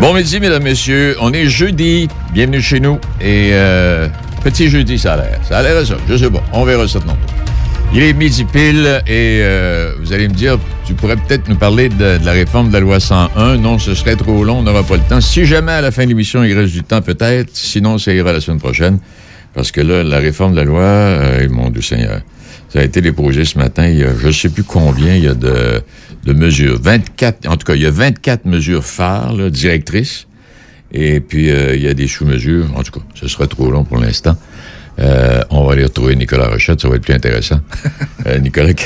[0.00, 1.16] Bon midi, mesdames, messieurs.
[1.20, 2.06] On est jeudi.
[2.32, 3.00] Bienvenue chez nous.
[3.20, 4.06] Et euh,
[4.44, 5.40] petit jeudi, ça a l'air.
[5.42, 5.96] Ça a l'air ça.
[6.08, 6.40] Je sais pas.
[6.52, 7.18] On verra ça tantôt.
[7.92, 10.56] Il est midi pile et euh, vous allez me dire,
[10.86, 13.56] tu pourrais peut-être nous parler de, la réforme de la loi 101.
[13.56, 15.20] Non, ce serait trop long, on n'aura pas le temps.
[15.20, 17.50] Si jamais à la fin de l'émission, il reste du temps, peut-être.
[17.54, 19.00] Sinon, ça ira la semaine prochaine.
[19.52, 22.20] Parce que là, la réforme de la loi, euh, mon Dieu Seigneur,
[22.68, 23.88] ça a été déposé ce matin.
[23.88, 25.82] Il y a, je ne sais plus combien il y a de,
[26.24, 26.78] de mesures.
[26.80, 30.26] 24, en tout cas, il y a 24 mesures phares, là, directrices.
[30.92, 32.66] Et puis, euh, il y a des sous-mesures.
[32.74, 34.36] En tout cas, ce sera trop long pour l'instant.
[34.98, 37.60] Euh, on va aller retrouver Nicolas Rochette, ça va être plus intéressant.
[38.26, 38.84] Euh, Nicolas, qui,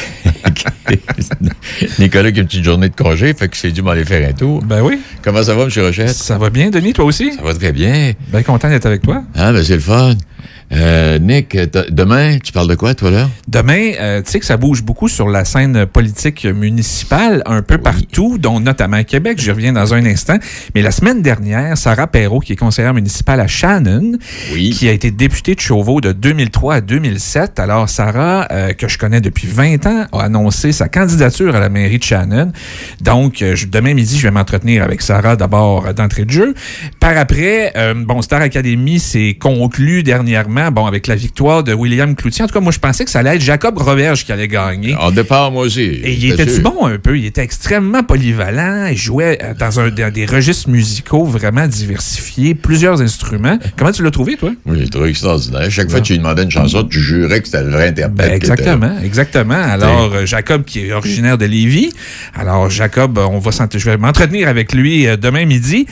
[1.98, 4.32] Nicolas qui a une petite journée de congé, fait que c'est dû m'aller faire un
[4.32, 4.62] tour.
[4.62, 5.00] Ben oui.
[5.22, 5.70] Comment ça va, M.
[5.78, 6.10] Rochette?
[6.10, 7.32] Ça va bien, Denis, toi aussi?
[7.32, 8.12] Ça va très bien.
[8.28, 9.24] Bien content d'être avec toi.
[9.34, 10.14] Ah, ben c'est le fun.
[10.74, 11.54] Euh, Nick,
[11.90, 13.28] demain, tu parles de quoi, toi, là?
[13.46, 17.76] Demain, euh, tu sais que ça bouge beaucoup sur la scène politique municipale, un peu
[17.76, 19.38] partout, dont notamment à Québec.
[19.38, 20.38] J'y reviens dans un instant.
[20.74, 24.12] Mais la semaine dernière, Sarah Perrault, qui est conseillère municipale à Shannon,
[24.54, 24.70] Oui.
[24.70, 27.58] qui a été députée de Chauveau de 2003 à 2007.
[27.58, 31.68] Alors, Sarah, euh, que je connais depuis 20 ans, a annoncé sa candidature à la
[31.68, 32.50] mairie de Shannon.
[33.02, 36.54] Donc, demain midi, je vais m'entretenir avec Sarah d'abord d'entrée de jeu.
[36.98, 37.72] Par après,
[38.06, 42.44] bon, Star Academy s'est conclu dernièrement, bon, avec la victoire de William Cloutier.
[42.44, 44.94] En tout cas, moi, je pensais que ça allait être Jacob Roberge qui allait gagner.
[44.96, 45.80] En départ, moi aussi.
[45.80, 46.62] Et il était sûr.
[46.62, 47.18] bon un peu?
[47.18, 48.86] Il était extrêmement polyvalent.
[48.90, 53.58] Il jouait euh, dans, un, dans des registres musicaux vraiment diversifiés, plusieurs instruments.
[53.76, 54.52] Comment tu l'as trouvé, toi?
[54.66, 55.70] Oui, j'ai trouvé extraordinaire.
[55.70, 58.28] Chaque fois que tu lui demandais une chanson, tu jurais que c'était le vrai interprète.
[58.28, 59.54] Ben, exactement, exactement.
[59.54, 61.92] Alors, euh, Jacob, qui est originaire de Lévis.
[62.34, 65.86] Alors, Jacob, euh, on va je vais m'entretenir avec lui demain midi.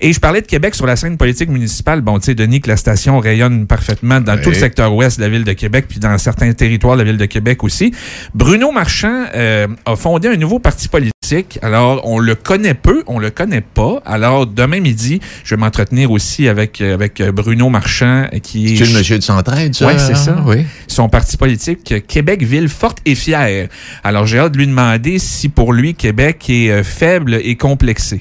[0.00, 2.02] Et je parlais de Québec sur la scène politique municipale.
[2.02, 4.42] Bon, tu sais, Denis, que la station rayonne parfaitement dans Oui.
[4.42, 7.04] tout le secteur ouest de la ville de Québec, puis dans certains territoires de la
[7.04, 7.92] ville de Québec aussi.
[8.34, 11.58] Bruno Marchand euh, a fondé un nouveau parti politique.
[11.62, 14.00] Alors, on le connaît peu, on le connaît pas.
[14.06, 18.76] Alors, demain midi, je vais m'entretenir aussi avec, euh, avec euh, Bruno Marchand, qui est...
[18.76, 19.86] C'est le monsieur de Centraide, ça?
[19.86, 20.42] Ouais, c'est ça.
[20.46, 20.64] Oui.
[20.86, 23.68] son parti politique Québec ville forte et fière.
[24.04, 28.20] Alors j'ai hâte de lui demander si pour lui Québec est euh, faible et complexé.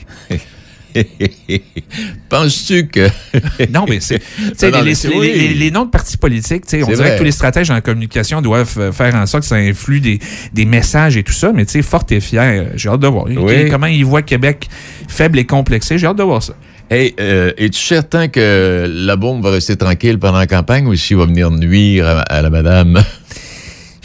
[2.29, 3.07] Penses-tu que.
[3.71, 4.21] Non, mais c'est
[4.61, 5.71] les, oui.
[5.71, 7.11] noms de partis politiques, on dirait vrai.
[7.13, 10.19] que tous les stratèges en communication doivent euh, faire en sorte que ça influe des,
[10.53, 13.25] des messages et tout ça, mais tu sais, forte et fière, j'ai hâte de voir.
[13.27, 13.69] Oui.
[13.69, 14.69] Comment il voit Québec
[15.07, 16.53] faible et complexé, j'ai hâte de voir ça.
[16.89, 21.17] Hey, euh, es-tu certain que la bombe va rester tranquille pendant la campagne ou s'il
[21.17, 23.03] va venir nuire à, à la madame?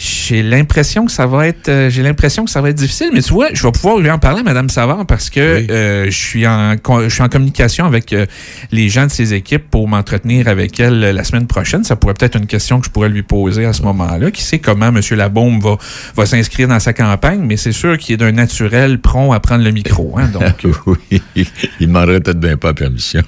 [0.02, 3.20] J'ai l'impression que ça va être euh, j'ai l'impression que ça va être difficile mais
[3.20, 5.66] tu vois je vais pouvoir lui en parler à madame Savard parce que Oui.
[5.70, 8.24] euh, je suis en je suis en communication avec euh,
[8.72, 12.14] les gens de ses équipes pour m'entretenir avec elle euh, la semaine prochaine ça pourrait
[12.14, 15.16] peut-être une question que je pourrais lui poser à ce moment-là qui sait comment monsieur
[15.16, 15.76] Labaume va
[16.16, 19.64] va s'inscrire dans sa campagne mais c'est sûr qu'il est d'un naturel prompt à prendre
[19.64, 20.72] le micro hein, donc euh,
[21.10, 21.20] oui.
[21.36, 23.20] Il demanderait peut-être bien pas la permission.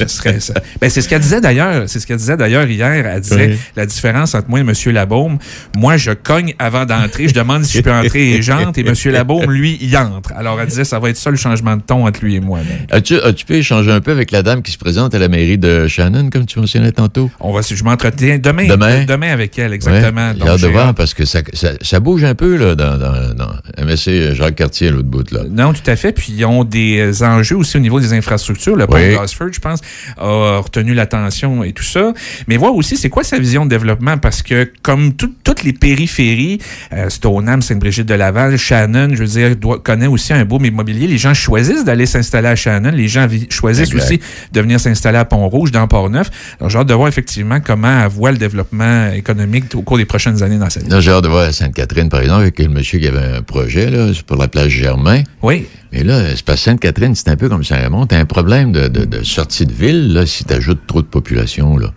[0.00, 0.54] Ce serait ça.
[0.80, 1.84] Ben, c'est ce qu'elle disait d'ailleurs.
[1.88, 3.06] C'est ce qu'elle disait d'ailleurs hier.
[3.06, 3.58] Elle disait Oui.
[3.76, 4.72] la différence entre moi et M.
[4.92, 5.38] Labaume.
[5.76, 7.28] Moi, je cogne avant d'entrer.
[7.28, 8.78] Je demande si je peux entrer et j'entre.
[8.78, 8.94] Et M.
[9.12, 10.32] Labaume, lui, il entre.
[10.36, 12.60] Alors, elle disait ça va être ça le changement de ton entre lui et moi.
[12.90, 15.58] As-tu, as-tu pu échanger un peu avec la dame qui se présente à la mairie
[15.58, 17.30] de Shannon, comme tu mentionnais tantôt?
[17.40, 19.04] On va, je m'entretiens demain, Demain?
[19.04, 20.32] demain avec elle, exactement.
[20.32, 23.84] Ouais, de voir parce que ça, ça, ça bouge un peu là, dans, dans, dans
[23.84, 25.30] MSC Jacques Cartier, à l'autre bout.
[25.32, 25.40] Là.
[25.50, 26.12] Non, tout à fait.
[26.12, 28.76] Puis ils ont des enjeux aussi au niveau des infrastructures.
[28.76, 29.10] Le pont Oui.
[29.10, 29.71] de Gosford, je pense,
[30.18, 32.12] a retenu l'attention et tout ça.
[32.48, 34.18] Mais voir aussi, c'est quoi sa vision de développement?
[34.18, 36.58] Parce que comme tout- toutes les périphéries,
[36.92, 41.06] euh, Stoneham, Sainte-Brigitte-de-Laval, Shannon, je veux dire, doit, connaît aussi un boom immobilier.
[41.06, 42.90] Les gens choisissent d'aller s'installer à Shannon.
[42.92, 44.02] Les gens choisissent Exact.
[44.04, 44.20] aussi
[44.52, 46.30] de venir s'installer à Pont-Rouge, dans Port-Neuf.
[46.60, 50.04] Alors, j'ai hâte de voir effectivement comment elle voit le développement économique au cours des
[50.04, 51.00] prochaines années dans cette ville.
[51.00, 53.90] J'ai hâte de voir à Sainte-Catherine, par exemple, avec le monsieur qui avait un projet
[53.90, 55.22] là, pour la place Germain.
[55.42, 58.06] Oui, Mais là, c'est parce Sainte-Catherine, c'est un peu comme Saint-Raymond.
[58.06, 61.76] T'as un problème de, de, de sortie de ville, là, si t'ajoutes trop de population,
[61.76, 61.88] là.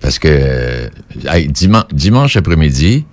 [0.00, 0.88] Parce que, euh,
[1.48, 3.04] diman- dimanche après-midi,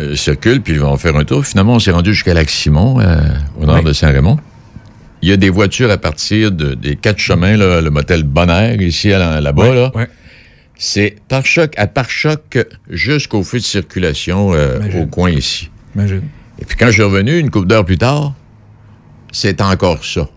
[0.00, 1.44] euh, circule, puis ils vont faire un tour.
[1.44, 3.18] Finalement, on s'est rendu jusqu'à Lac-Simon, euh,
[3.60, 3.84] au nord Oui.
[3.84, 4.38] de Saint-Raymond.
[5.22, 8.80] Il y a des voitures à partir de, des quatre chemins, là, le motel Bonaire,
[8.80, 9.92] ici, là-bas, là.
[9.94, 10.08] ouais.
[10.78, 12.58] C'est pare-choc à pare-choc
[12.90, 15.70] jusqu'au feu de circulation euh, au coin ici.
[15.94, 16.22] imagine.
[16.60, 18.34] Et puis quand je suis revenu, une couple d'heures plus tard,
[19.36, 20.28] c'est encore ça.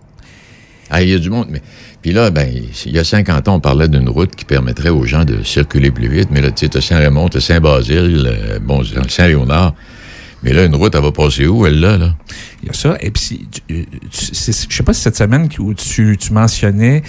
[0.90, 1.62] Ah, il y a du monde, mais...
[2.02, 2.50] Puis là, ben,
[2.86, 5.92] il y a 50 ans, on parlait d'une route qui permettrait aux gens de circuler
[5.92, 9.74] plus vite, mais là, tu sais, Saint-Raymond, Saint-Basile, euh, bon, Saint-Léonard.
[10.44, 12.16] Mais là, une route, elle va passer où, elle, là?
[12.70, 12.98] Y a ça.
[13.02, 17.04] Et puis, euh, je sais pas si cette semaine où tu, tu mentionnais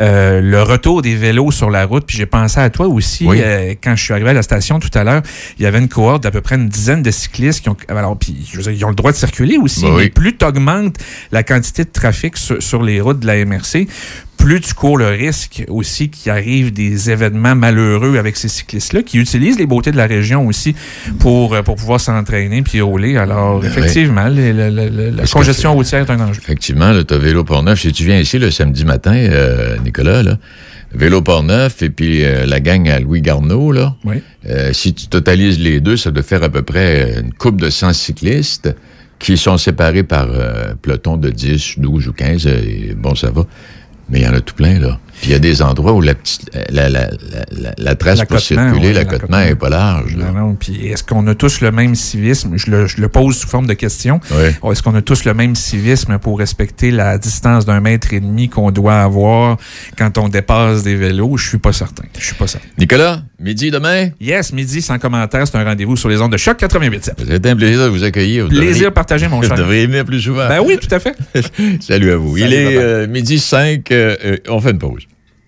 [0.00, 3.74] euh, le retour des vélos sur la route, puis j'ai pensé à toi aussi euh,
[3.82, 5.22] quand je suis arrivé à la station tout à l'heure.
[5.58, 8.16] Il y avait une cohorte d'à peu près une dizaine de cyclistes qui ont, alors,
[8.18, 9.82] puis, je veux dire, ils ont le droit de circuler aussi.
[9.82, 10.96] Ben mais plus tu augmentes
[11.32, 13.86] la quantité de trafic sur, sur les routes de la MRC,
[14.36, 19.18] plus tu cours le risque aussi qu'il arrive des événements malheureux avec ces cyclistes-là qui
[19.18, 20.74] utilisent les beautés de la région aussi
[21.18, 23.16] pour, pour pouvoir s'entraîner puis rouler.
[23.16, 23.70] Alors, ben
[25.10, 26.40] la congestion routière est un enjeu.
[26.40, 27.80] Effectivement, tu as Vélo Port-Neuf.
[27.80, 30.38] Si tu viens ici le samedi matin, euh, Nicolas, là,
[30.92, 33.94] Vélo Port-Neuf et puis euh, la gang à Louis Garneau, là,
[34.72, 37.92] si tu totalises les deux, ça doit faire à peu près une coupe de 100
[37.92, 38.74] cyclistes
[39.18, 40.28] qui sont séparés par
[40.82, 42.46] peloton de 10, 12 ou 15.
[42.46, 43.46] Et bon, ça va.
[44.08, 45.00] Mais il y en a tout plein, là.
[45.20, 47.08] Puis il y a des endroits où la, petite, la, la,
[47.50, 50.14] la, la trace pour circuler, l'accotement n'est pas large.
[50.16, 50.54] Non, non.
[50.54, 52.52] Puis est-ce qu'on a tous le même civisme?
[52.56, 54.20] Je le, je le pose sous forme de question.
[54.30, 54.70] Oui.
[54.72, 58.48] Est-ce qu'on a tous le même civisme pour respecter la distance d'un mètre et demi
[58.48, 59.56] qu'on doit avoir
[59.96, 61.36] quand on dépasse des vélos?
[61.38, 62.04] Je suis pas certain.
[62.18, 62.66] Je suis pas certain.
[62.78, 64.10] Nicolas, midi demain?
[64.20, 65.46] Yes, midi sans commentaire.
[65.46, 67.12] C'est un rendez-vous sur les ondes de choc 88.
[67.28, 68.48] C'est un plaisir de vous accueillir.
[68.48, 69.50] plaisir partagé, mon cher.
[69.50, 70.48] Vous devriez venir plus souvent.
[70.48, 71.16] Ben oui, tout à fait.
[71.80, 72.36] Salut à vous.
[72.36, 73.90] Il est euh, midi 5.
[73.90, 75.04] Euh, euh, on fait une pause.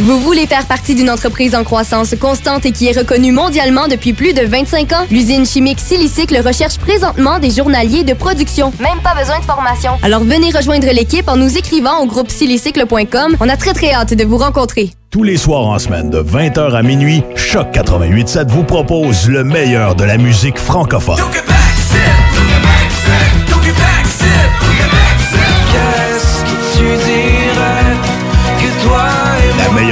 [0.00, 4.12] Vous voulez faire partie d'une entreprise en croissance constante et qui est reconnue mondialement depuis
[4.12, 5.06] plus de 25 ans?
[5.08, 8.72] L'usine chimique Silicycle recherche présentement des journaliers de production.
[8.80, 9.92] Même pas besoin de formation.
[10.02, 13.36] Alors venez rejoindre l'équipe en nous écrivant au groupe silicycle.com.
[13.38, 14.90] On a très très hâte de vous rencontrer.
[15.10, 19.94] Tous les soirs en semaine de 20h à minuit, Choc 887 vous propose le meilleur
[19.94, 21.20] de la musique francophone.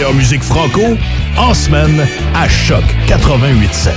[0.00, 0.96] meilleure musique franco,
[1.36, 3.90] en semaine, à Choc 88.7.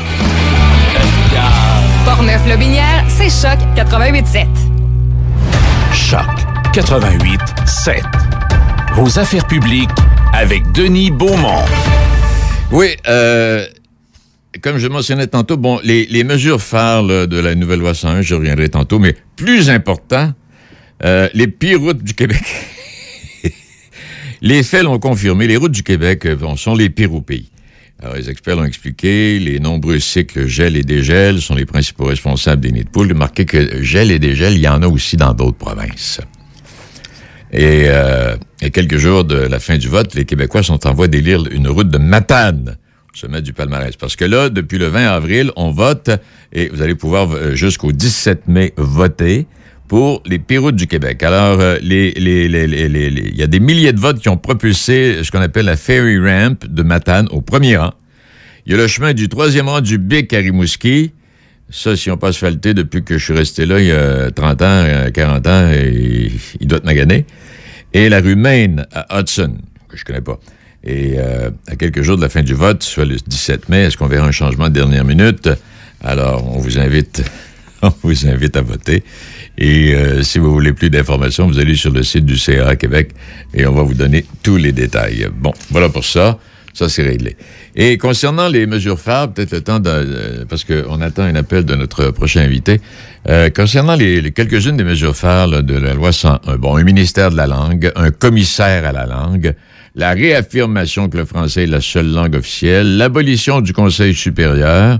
[2.03, 4.45] Portneuf-Lobinière, c'est Choc 88.7.
[5.93, 6.19] Choc
[6.73, 8.01] 88.7.
[8.95, 9.89] Vos affaires publiques
[10.33, 11.63] avec Denis Beaumont.
[12.69, 13.65] Oui, euh,
[14.61, 18.23] comme je mentionnais tantôt, bon, les, les mesures phares là, de la nouvelle loi 101,
[18.23, 20.33] je reviendrai tantôt, mais plus important,
[21.05, 22.43] euh, les pires routes du Québec.
[24.43, 27.49] les faits l'ont confirmé, les routes du Québec euh, sont les pires au pays.
[28.01, 32.61] Alors, les experts l'ont expliqué, les nombreux cycles gel et dégel sont les principaux responsables
[32.61, 33.07] des nids de poules.
[33.07, 36.19] Remarquez que gel et dégel, il y en a aussi dans d'autres provinces.
[37.53, 41.07] Et euh, a quelques jours de la fin du vote, les Québécois sont en voie
[41.07, 42.75] d'élire une route de Matane
[43.13, 43.95] au sommet du palmarès.
[43.95, 46.09] Parce que là, depuis le 20 avril, on vote
[46.51, 49.47] et vous allez pouvoir euh, jusqu'au 17 mai voter
[49.93, 51.21] pour les pires routes du Québec.
[51.21, 55.67] Alors, euh, il y a des milliers de votes qui ont propulsé ce qu'on appelle
[55.67, 57.93] la Ferry Ramp de Matane au premier rang.
[58.65, 61.11] Il y a le chemin du troisième rang du Bic à Rimouski.
[61.69, 64.61] Ça, si on pas asphalté depuis que je suis resté là il y a 30
[64.63, 67.27] ans, euh, 40 ans, et il doit être magané.
[67.93, 69.57] Et la rue Maine à Hudson,
[69.89, 70.39] que je connais pas.
[70.83, 73.97] Et euh, à quelques jours de la fin du vote, soit le 17 mai, est-ce
[73.97, 75.49] qu'on verra un changement de dernière minute?
[76.01, 77.23] Alors, on vous invite,
[78.03, 79.03] on vous invite à voter.
[79.57, 83.11] Et euh, si vous voulez plus d'informations, vous allez sur le site du CA Québec
[83.53, 85.27] et on va vous donner tous les détails.
[85.35, 86.39] Bon, voilà pour ça.
[86.73, 87.37] Ça, c'est réglé.
[87.75, 89.89] Et concernant les mesures phares, peut-être le temps de...
[89.91, 92.81] euh, parce qu'on attend un appel de notre prochain invité.
[93.29, 97.29] Euh, concernant les, les quelques-unes des mesures phares de la loi 101, bon, un ministère
[97.29, 99.53] de la langue, un commissaire à la langue,
[99.95, 104.97] la réaffirmation que le français est la seule langue officielle, l'abolition du Conseil supérieur,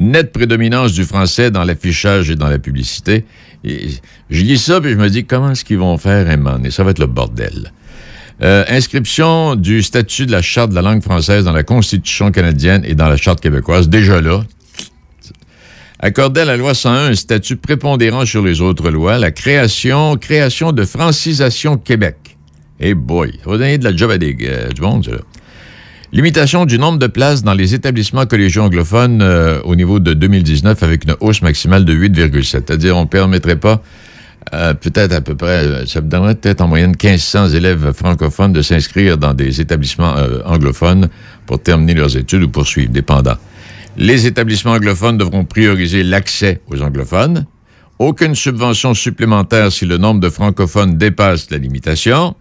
[0.00, 3.24] nette prédominance du français dans l'affichage et dans la publicité.
[3.62, 3.88] Et
[4.30, 6.70] je lis ça, puis je me dis, comment est-ce qu'ils vont faire un?
[6.70, 7.72] Ça va être le bordel.
[8.42, 12.82] Euh, inscription du statut de la Charte de la langue française dans la Constitution canadienne
[12.86, 13.90] et dans la Charte québécoise.
[13.90, 14.42] Déjà là,
[15.98, 20.72] accorder à la loi 101 un statut prépondérant sur les autres lois, la création, création
[20.72, 22.16] de Francisation Québec.
[22.80, 25.10] Eh boy, ça va de la job à des, euh, du monde, ça.
[25.10, 25.18] là.
[26.12, 30.82] Limitation du nombre de places dans les établissements collégiaux anglophones euh, au niveau de 2019
[30.82, 32.42] avec une hausse maximale de 8,7.
[32.42, 33.80] C'est-à-dire, on permettrait pas
[34.52, 38.62] euh, peut-être à peu près, euh, ça donnerait peut-être en moyenne 1500 élèves francophones de
[38.62, 41.08] s'inscrire dans des établissements euh, anglophones
[41.46, 43.36] pour terminer leurs études ou poursuivre, dépendant.
[43.96, 47.46] Les établissements anglophones devront prioriser l'accès aux anglophones.
[47.98, 52.34] Aucune subvention supplémentaire si le nombre de francophones dépasse la limitation.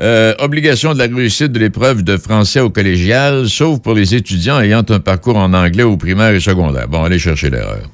[0.00, 4.58] Euh, obligation de la réussite de l'épreuve de français au collégial, sauf pour les étudiants
[4.58, 6.88] ayant un parcours en anglais au primaire et secondaire.
[6.88, 7.90] Bon, allez chercher l'erreur.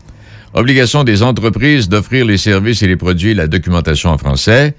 [0.54, 4.74] Obligation des entreprises d'offrir les services et les produits et la documentation en français.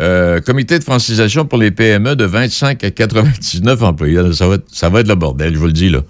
[0.00, 4.32] Euh, comité de francisation pour les PME de 25 à 99 employés.
[4.32, 6.00] Ça va, être, ça va être le bordel, je vous le dis là.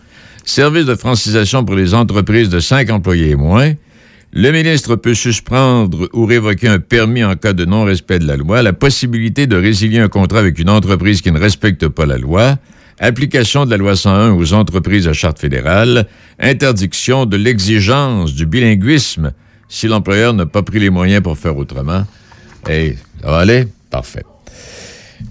[0.45, 3.73] Service de francisation pour les entreprises de 5 employés et moins.
[4.37, 8.63] Le ministre peut suspendre ou révoquer un permis en cas de non-respect de la loi.
[8.63, 12.57] La possibilité de résilier un contrat avec une entreprise qui ne respecte pas la loi.
[12.99, 16.09] Application de la loi 101 aux entreprises à charte fédérale.
[16.41, 19.33] Interdiction de l'exigence du bilinguisme
[19.69, 22.05] si l'employeur n'a pas pris les moyens pour faire autrement.
[22.69, 23.69] Et ça va aller?
[23.89, 24.25] Parfait.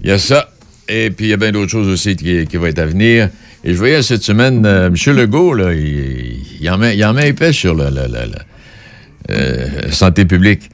[0.02, 0.48] Il y a ça.
[0.88, 3.28] Et puis, il y a bien d'autres choses aussi qui, vont être à venir.
[3.64, 5.14] Et je voyais cette semaine, euh, M.
[5.14, 7.90] Legault, là, il, il en met, il en épais sur la,
[9.30, 10.68] euh, santé publique.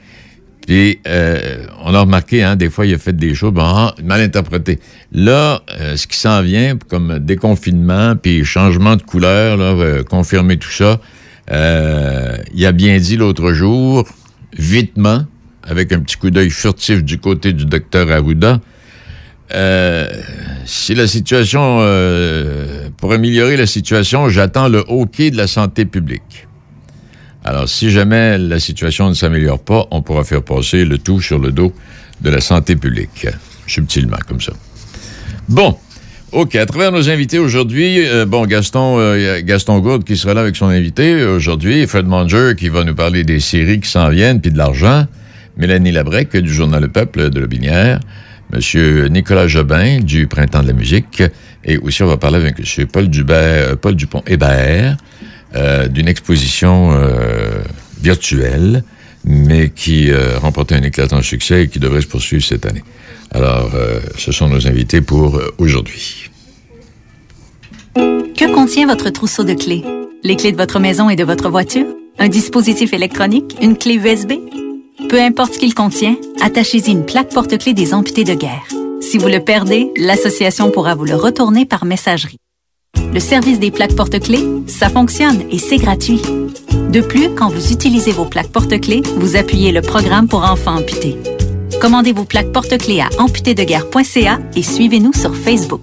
[0.66, 4.20] Puis, euh, on a remarqué, hein, des fois, il a fait des choses ah, mal
[4.20, 4.80] interprétées.
[5.12, 10.70] Là, euh, ce qui s'en vient, comme déconfinement, puis changement de couleur, là, confirmer tout
[10.70, 11.00] ça,
[11.48, 14.06] il a bien dit l'autre jour,
[14.56, 15.24] vitement,
[15.62, 18.60] avec un petit coup d'œil furtif du côté du docteur Arruda,
[19.52, 20.08] euh,
[20.64, 21.78] si la situation,
[22.96, 26.48] pour améliorer la situation, j'attends le hockey de la santé publique.
[27.44, 31.38] Alors, si jamais la situation ne s'améliore pas, on pourra faire passer le tout sur
[31.38, 31.72] le dos
[32.20, 33.26] de la santé publique,
[33.66, 34.52] subtilement, comme ça.
[35.48, 35.76] Bon.
[36.32, 36.54] OK.
[36.54, 40.54] À travers nos invités aujourd'hui, euh, bon, Gaston, euh, Gaston Gourde qui sera là avec
[40.54, 44.52] son invité aujourd'hui, Fred Manger qui va nous parler des séries qui s'en viennent, puis
[44.52, 45.06] de l'argent,
[45.56, 47.98] Mélanie Labrec du Journal Le Peuple de Lobinière,
[48.52, 51.24] Monsieur Nicolas Jobin du Printemps de la musique,
[51.64, 54.98] et aussi on va parler avec Monsieur Paul, euh, Paul Dupont-Hébert
[55.54, 57.62] euh, d'une exposition euh,
[58.00, 58.84] virtuelle,
[59.24, 62.82] mais qui euh, remportait un éclatant succès et qui devrait se poursuivre cette année.
[63.32, 66.30] Alors, euh, ce sont nos invités pour aujourd'hui.
[67.94, 69.84] Que contient votre trousseau de clés?
[70.24, 71.86] Les clés de votre maison et de votre voiture?
[72.18, 73.56] Un dispositif électronique?
[73.60, 74.32] Une clé USB?
[75.08, 78.66] Peu importe ce qu'il contient, attachez-y une plaque porte-clés des amputés de guerre.
[79.00, 82.38] Si vous le perdez, l'association pourra vous le retourner par messagerie.
[83.12, 86.20] Le service des plaques porte-clés, ça fonctionne et c'est gratuit.
[86.90, 91.16] De plus, quand vous utilisez vos plaques porte-clés, vous appuyez le programme pour enfants amputés.
[91.80, 95.82] Commandez vos plaques porte-clés à amputédeguerre.ca et suivez-nous sur Facebook.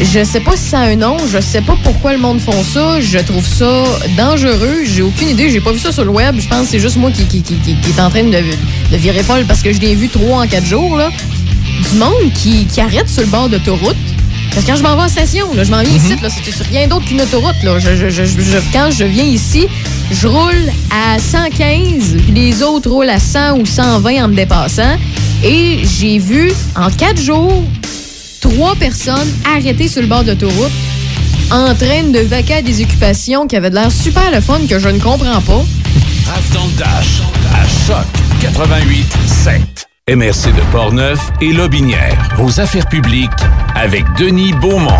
[0.00, 2.64] Je sais pas si ça a un nom, je sais pas pourquoi le monde font
[2.64, 3.84] ça, je trouve ça
[4.16, 6.80] dangereux, j'ai aucune idée, j'ai pas vu ça sur le web, je pense que c'est
[6.80, 9.78] juste moi qui, qui, qui, est en train de, de virer folle parce que je
[9.80, 11.10] l'ai vu trois en quatre jours, là.
[11.92, 13.96] Du monde qui, qui arrête sur le bord d'autoroute.
[14.52, 16.66] Parce que quand je m'en vais en station, là, je m'en viens ici, là, c'est
[16.68, 17.62] rien d'autre qu'une autoroute.
[17.62, 17.78] Là.
[17.78, 19.66] Je, je- je- je- quand je viens ici,
[20.10, 24.96] je roule à 115, puis les autres roulent à 100 ou 120 en me dépassant.
[25.44, 27.64] Et j'ai vu en quatre jours
[28.42, 30.72] trois personnes arrêtées sur le bord d'autoroute
[31.50, 34.78] en train de vaquer à des occupations qui avaient de l'air super le fun que
[34.78, 35.64] je ne comprends pas.
[36.52, 37.20] Dans le Dash,
[37.54, 38.06] à Choc
[38.40, 39.86] 88 7.
[40.10, 42.16] MRC de Portneuf et Lobinière.
[42.36, 43.30] Vos affaires publiques
[43.76, 44.90] avec Denis Beaumont.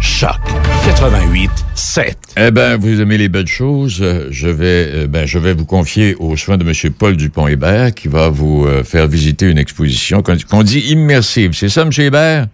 [0.00, 0.40] Choc
[0.84, 2.16] 88 7.
[2.36, 3.98] Eh ben, vous aimez les belles choses.
[4.02, 6.92] euh, Je vais, euh, ben, je vais vous confier aux soins de M.
[6.98, 11.52] Paul Dupont-Hébert qui va vous euh, faire visiter une exposition qu'on qu'on dit immersive.
[11.54, 11.90] C'est ça, M.
[11.96, 12.46] Hébert?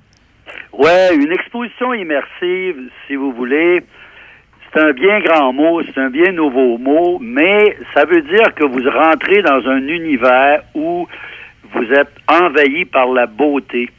[0.78, 2.76] Ouais, une exposition immersive,
[3.08, 3.82] si vous voulez.
[4.72, 8.64] C'est un bien grand mot, c'est un bien nouveau mot, mais ça veut dire que
[8.64, 11.08] vous rentrez dans un univers où
[11.72, 13.90] vous êtes envahi par la beauté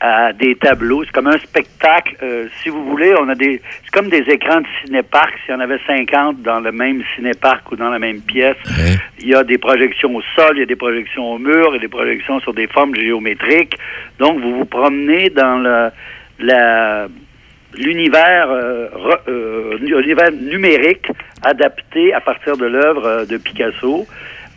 [0.00, 1.04] à des tableaux.
[1.04, 2.16] C'est comme un spectacle.
[2.22, 3.60] euh, si vous voulez, on a des.
[3.84, 5.32] C'est comme des écrans de cinéparc.
[5.44, 8.56] S'il y en avait 50 dans le même cinéparc ou dans la même pièce,
[9.20, 11.74] il y a des projections au sol, il y a des projections au mur, il
[11.74, 13.76] y a des projections sur des formes géométriques.
[14.18, 15.90] Donc, vous vous promenez dans le,
[16.40, 17.08] la
[17.74, 18.88] l'univers euh,
[19.28, 19.78] euh,
[20.40, 21.06] numérique
[21.42, 24.06] adapté à partir de l'œuvre de Picasso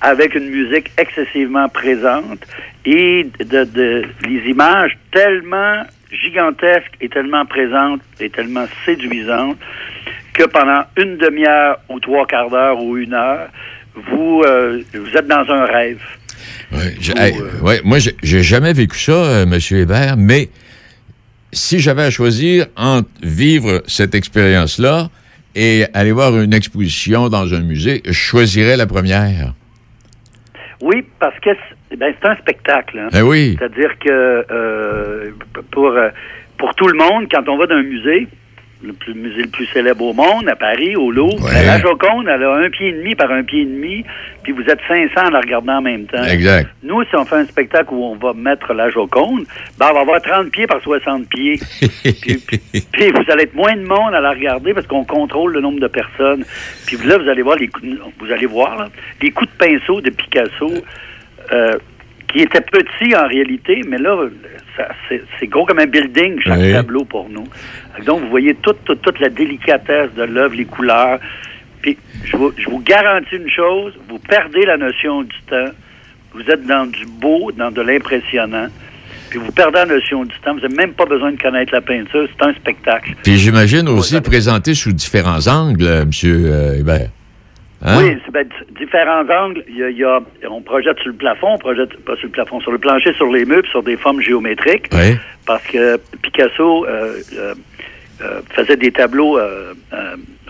[0.02, 2.40] avec une musique excessivement présente
[2.86, 9.58] et de, de- les images tellement gigantesques et tellement présentes et tellement séduisantes
[10.34, 13.48] que pendant une demi-heure ou trois quarts d'heure ou une heure,
[13.96, 16.02] vous, euh, vous êtes dans un rêve.
[16.72, 19.60] Ouais, j'ai- hey, ouais, moi, j'ai- j'ai jamais vécu ça, euh, M.
[19.78, 20.50] Hébert, mais
[21.52, 25.10] si j'avais à choisir entre vivre cette expérience-là
[25.54, 29.54] et aller voir une exposition dans un musée, je choisirais la première.
[30.82, 31.50] Oui, parce que
[31.90, 32.98] c'est ben, c'est un spectacle.
[33.00, 33.10] hein.
[33.14, 33.56] Eh oui.
[33.58, 35.32] C'est-à-dire que euh,
[35.72, 36.10] pour, euh,
[36.58, 38.28] pour tout le monde, quand on va dans un musée,
[38.84, 42.44] le plus- musée le plus célèbre au monde, à Paris, au Louvre, la Joconde, elle
[42.44, 44.04] a un pied et demi par un pied et demi,
[44.44, 46.24] puis vous êtes 500 à la regarder en même temps.
[46.24, 46.70] Exact.
[46.84, 49.46] Nous, si on fait un spectacle où on va mettre la Joconde,
[49.78, 51.60] ben, on va avoir 30 pieds par 60 pieds.
[52.02, 55.80] Puis vous allez être moins de monde à la regarder parce qu'on contrôle le nombre
[55.80, 56.44] de personnes.
[56.86, 57.88] Puis là, vous allez voir les coups,
[58.20, 58.90] vous allez voir là,
[59.22, 60.72] les coups de pinceau de Picasso
[61.52, 61.78] euh,
[62.32, 64.16] qui étaient petits en réalité, mais là,
[65.40, 66.72] c'est gros comme un building chaque Oui.
[66.74, 67.44] tableau pour nous.
[68.06, 71.20] Donc vous voyez toute, toute, toute la délicatesse de l'œuvre, les couleurs.
[71.82, 75.72] Puis je vous, je vous garantis une chose, vous perdez la notion du temps.
[76.34, 78.68] Vous êtes dans du beau, dans de l'impressionnant.
[79.30, 80.54] Puis vous perdez la notion du temps.
[80.54, 82.28] Vous n'avez même pas besoin de connaître la peinture.
[82.38, 83.16] C'est un spectacle.
[83.24, 86.10] Puis j'imagine aussi présenté sous différents angles, euh, M.
[86.26, 87.10] euh, Hébert.
[87.84, 87.98] Hein?
[88.04, 88.48] Oui, c'est ben,
[88.80, 89.64] différents angles.
[89.68, 92.26] Il y a, il y a- on projette sur le plafond, on projette pas sur
[92.28, 94.88] le plafond, sur le plancher, sur les murs, sur des formes géométriques.
[94.94, 95.18] Oui.
[95.48, 97.54] Parce que Picasso euh, euh,
[98.22, 99.74] euh, faisait des tableaux, euh,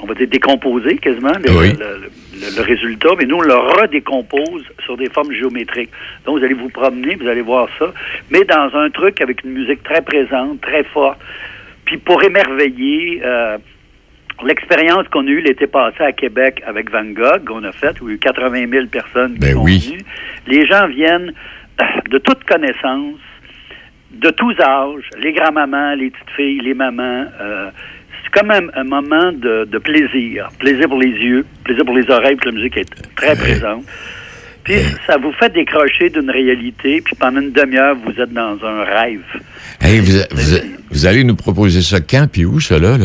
[0.01, 1.71] on va dire décomposés quasiment, le, Oui.
[1.79, 2.01] le-
[2.41, 5.91] le- le résultat, mais nous on le redécompose sur des formes géométriques.
[6.25, 7.93] Donc vous allez vous promener, vous allez voir ça,
[8.29, 11.19] mais dans un truc avec une musique très présente, très forte.
[11.85, 13.21] Puis pour émerveiller,
[14.45, 18.07] l'expérience qu'on a eue l'été passé à Québec avec Van Gogh, qu'on a fait, où
[18.07, 19.79] il y a eu 80 000 personnes qui Ben sont oui.
[19.79, 20.01] venues,
[20.47, 21.33] les gens viennent
[21.81, 23.19] euh, de toute connaissance,
[24.11, 27.25] de tous âges, les grands-mamans, les petites filles, les mamans.
[27.39, 27.69] euh,
[28.23, 30.49] c'est comme un, un moment de, de plaisir.
[30.59, 33.83] Plaisir pour les yeux, plaisir pour les oreilles, puis la musique est très présente.
[34.63, 34.75] Puis
[35.07, 39.21] ça vous fait décrocher d'une réalité, puis pendant une demi-heure, vous êtes dans un rêve.
[39.81, 42.97] Hey, vous, vous- vous allez nous proposer ça quand puis où, ça, là?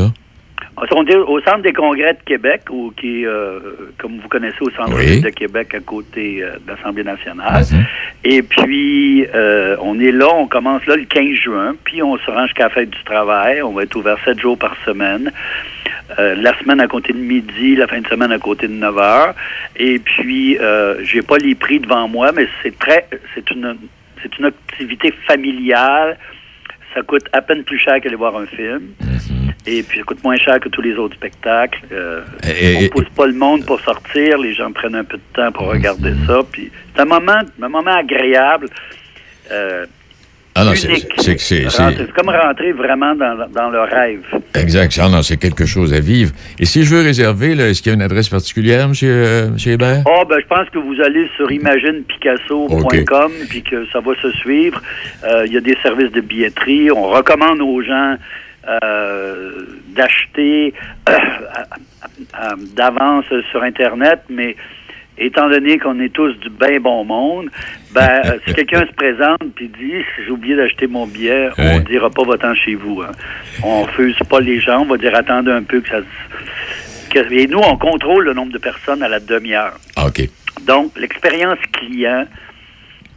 [0.78, 3.58] On est au Centre des congrès de Québec, ou qui euh,
[3.98, 5.20] comme vous connaissez, au Centre Oui.
[5.22, 7.64] de Québec, à côté euh, de l'Assemblée nationale.
[8.24, 12.30] Et puis, euh, on est là, on commence là le 15 juin, puis on se
[12.30, 13.62] rend jusqu'à la fête du travail.
[13.62, 15.32] On va être ouvert sept jours par semaine.
[16.18, 18.98] Euh, la semaine à côté de midi, la fin de semaine à côté de 9
[18.98, 19.34] heures.
[19.76, 23.76] Et puis, euh, j'ai pas les prix devant moi, mais c'est très, c'est une,
[24.22, 26.18] c'est une activité familiale.
[26.94, 28.82] Ça coûte à peine plus cher qu'aller voir un film.
[29.66, 31.80] Et puis, ça coûte moins cher que tous les autres spectacles.
[31.92, 32.20] Euh,
[32.60, 34.38] Et- on et- pousse pas le monde pour sortir.
[34.38, 36.40] Les gens prennent un peu de temps pour regarder ça.
[36.52, 38.68] Puis, c'est un moment, un moment agréable.
[39.50, 39.86] Euh,
[40.58, 44.22] Ah non, c'est- comme rentrer vraiment dans, le- dans le rêve.
[44.54, 44.98] Exact.
[45.02, 46.32] Ah non, c'est quelque chose à vivre.
[46.58, 48.92] Et si je veux réserver, est-ce qu'il y a une adresse particulière, M.
[49.02, 50.02] Euh, Hébert?
[50.06, 54.80] Oh, ben, je pense que vous allez sur imaginepicasso.com puis que ça va se suivre.
[55.24, 56.90] Euh, Il y a des services de billetterie.
[56.90, 58.16] On recommande aux gens
[58.68, 59.50] euh,
[59.88, 60.74] d'acheter
[61.08, 61.12] euh,
[62.74, 64.56] d'avance sur Internet, mais
[65.18, 67.48] étant donné qu'on est tous du bien bon monde,
[67.92, 72.10] ben, euh, si quelqu'un se présente puis dit j'ai oublié d'acheter mon billet, on dira
[72.10, 73.02] pas votant chez vous.
[73.02, 73.12] Hein.
[73.62, 77.32] On refuse pas les gens, on va dire attendez un peu que ça se- que-
[77.32, 79.74] et nous, on contrôle le nombre de personnes à la demi-heure.
[79.96, 80.28] Ah, OK.
[80.66, 82.26] Donc, l'expérience client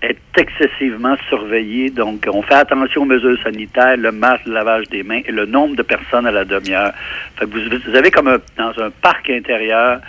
[0.01, 1.89] est excessivement surveillé.
[1.89, 5.45] Donc, on fait attention aux mesures sanitaires, le masque, le lavage des mains et le
[5.45, 6.93] nombre de personnes à la demi-heure.
[7.37, 9.99] Fait que vous, vous avez comme un- dans un parc intérieur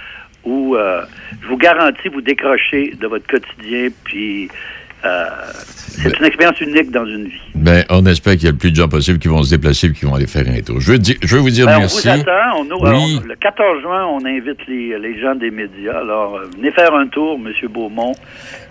[0.45, 1.03] où euh,
[1.43, 4.49] je vous garantis vous décrochez de votre quotidien, puis
[5.05, 5.27] euh,
[6.03, 7.41] c'est une expérience unique dans une vie.
[7.55, 9.89] Ben, on espère qu'il y a le plus de gens possible qui vont se déplacer
[9.89, 10.81] et qui vont aller faire un tour.
[10.81, 12.09] Je veux, dire- je veux vous dire Ben, merci.
[12.09, 12.59] On vous attend.
[12.61, 13.21] On, nous- Oui.
[13.23, 15.99] on- le 14 juin, on invite les, les gens des médias.
[16.01, 17.53] Alors, euh, venez faire un tour, M.
[17.71, 18.15] Beaumont.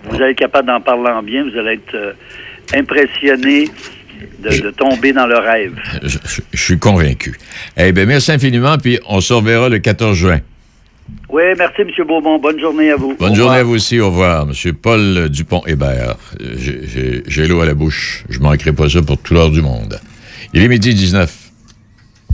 [0.04, 1.44] Vous allez être capable d'en parler en bien.
[1.48, 2.12] Vous allez être euh,
[2.74, 3.68] impressionné
[4.40, 5.74] de, de tomber dans le rêve.
[6.02, 7.38] Je, je- je suis convaincu.
[7.76, 10.40] Eh bien, merci infiniment, puis on se reverra le 14 juin.
[11.28, 11.90] Oui, merci, M.
[12.06, 12.38] Beaumont.
[12.38, 13.14] Bonne journée à vous.
[13.18, 14.00] Bonne journée à vous aussi.
[14.00, 14.46] Au revoir.
[14.46, 16.16] Monsieur Paul Dupont-Hébert.
[16.40, 18.24] Euh, j'ai l'eau à la bouche.
[18.28, 20.00] Je manquerai pas ça pour tout l'heure du monde.
[20.52, 21.49] Il est midi 19.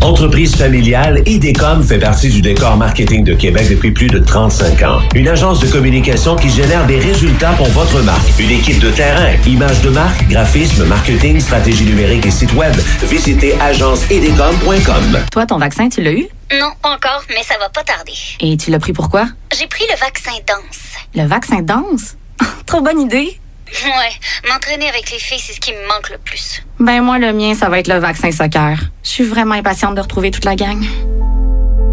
[0.03, 5.01] Entreprise familiale, IDECOM fait partie du décor marketing de Québec depuis plus de 35 ans.
[5.15, 8.39] Une agence de communication qui génère des résultats pour votre marque.
[8.39, 12.75] Une équipe de terrain, images de marque, graphisme, marketing, stratégie numérique et site web.
[13.03, 15.19] Visitez agenceidecom.com.
[15.33, 16.29] Toi, ton vaccin, tu l'as eu?
[16.53, 18.13] Non, pas encore, mais ça va pas tarder.
[18.41, 19.27] Et tu l'as pris pourquoi?
[19.59, 20.95] J'ai pris le vaccin danse.
[21.15, 22.17] Le vaccin danse?
[22.67, 23.41] Trop bonne idée!
[23.85, 26.63] Ouais, m'entraîner avec les filles, c'est ce qui me manque le plus.
[26.79, 28.79] Ben moi, le mien, ça va être le vaccin soccer.
[29.03, 30.85] Je suis vraiment impatiente de retrouver toute la gang.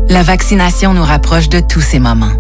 [0.10, 2.34] La vaccination nous rapproche de tous ces moments.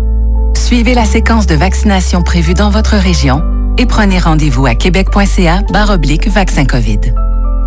[0.55, 3.43] Suivez la séquence de vaccination prévue dans votre région
[3.77, 6.99] et prenez rendez-vous à québec.ca oblique vaccin COVID.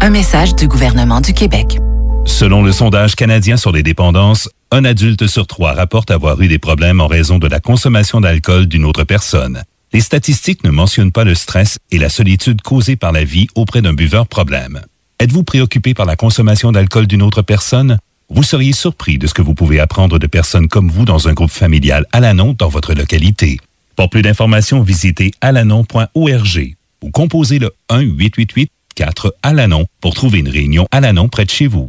[0.01, 1.79] Un message du gouvernement du Québec.
[2.27, 6.59] Selon le sondage canadien sur les dépendances, un adulte sur trois rapporte avoir eu des
[6.59, 9.63] problèmes en raison de la consommation d'alcool d'une autre personne.
[9.97, 13.81] Les statistiques ne mentionnent pas le stress et la solitude causée par la vie auprès
[13.81, 14.83] d'un buveur problème.
[15.21, 17.97] Êtes-vous préoccupé par la consommation d'alcool d'une autre personne?
[18.29, 21.33] Vous seriez surpris de ce que vous pouvez apprendre de personnes comme vous dans un
[21.33, 23.59] groupe familial Alanon dans votre localité.
[23.97, 31.47] Pour plus d'informations, visitez alanon.org ou composez le 1-888-4-ALANON pour trouver une réunion Alanon près
[31.47, 31.89] de chez vous.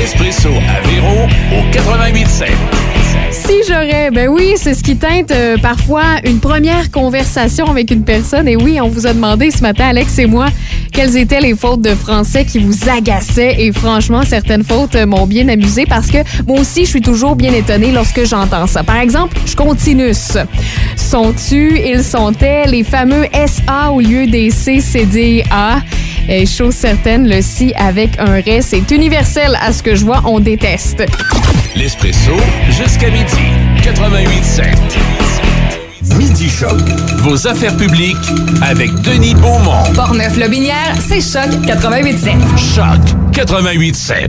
[0.00, 2.52] Espresso à Véro au 88.7.
[3.34, 8.04] Si j'aurais, ben oui, c'est ce qui teinte euh, parfois une première conversation avec une
[8.04, 8.46] personne.
[8.46, 10.46] Et oui, on vous a demandé ce matin, Alex et moi,
[10.92, 13.56] quelles étaient les fautes de français qui vous agaçaient.
[13.58, 17.52] Et franchement, certaines fautes m'ont bien amusé parce que moi aussi, je suis toujours bien
[17.52, 18.84] étonnée lorsque j'entends ça.
[18.84, 20.12] Par exemple, je continue.
[20.94, 24.80] Sont-tu, ils sont-elles, les fameux SA au lieu des C.
[26.28, 30.22] Et chose certaine, le si avec un ré, c'est universel à ce que je vois,
[30.24, 31.04] on déteste.
[31.76, 32.32] L'espresso
[32.70, 33.24] jusqu'à midi.
[33.82, 36.16] 88.7.
[36.16, 36.78] Midi Choc.
[37.18, 38.16] Vos affaires publiques
[38.62, 39.82] avec Denis Beaumont.
[39.94, 42.74] Portneuf-Lobinière, c'est Choc 88.7.
[42.74, 43.00] Choc
[43.32, 44.28] 88.7.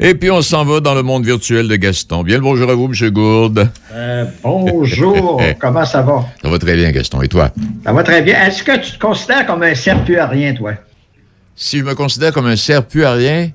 [0.00, 2.22] Et puis, on s'en va dans le monde virtuel de Gaston.
[2.22, 3.10] Bien le bonjour à vous, M.
[3.10, 3.68] Gourde.
[3.92, 6.24] Euh, bonjour, comment ça va?
[6.42, 7.22] Ça va très bien, Gaston.
[7.22, 7.50] Et toi?
[7.84, 8.40] Ça va très bien.
[8.46, 10.72] Est-ce que tu te considères comme un serpent-rien, toi?
[11.56, 13.50] Si je me considère comme un serpent-rien?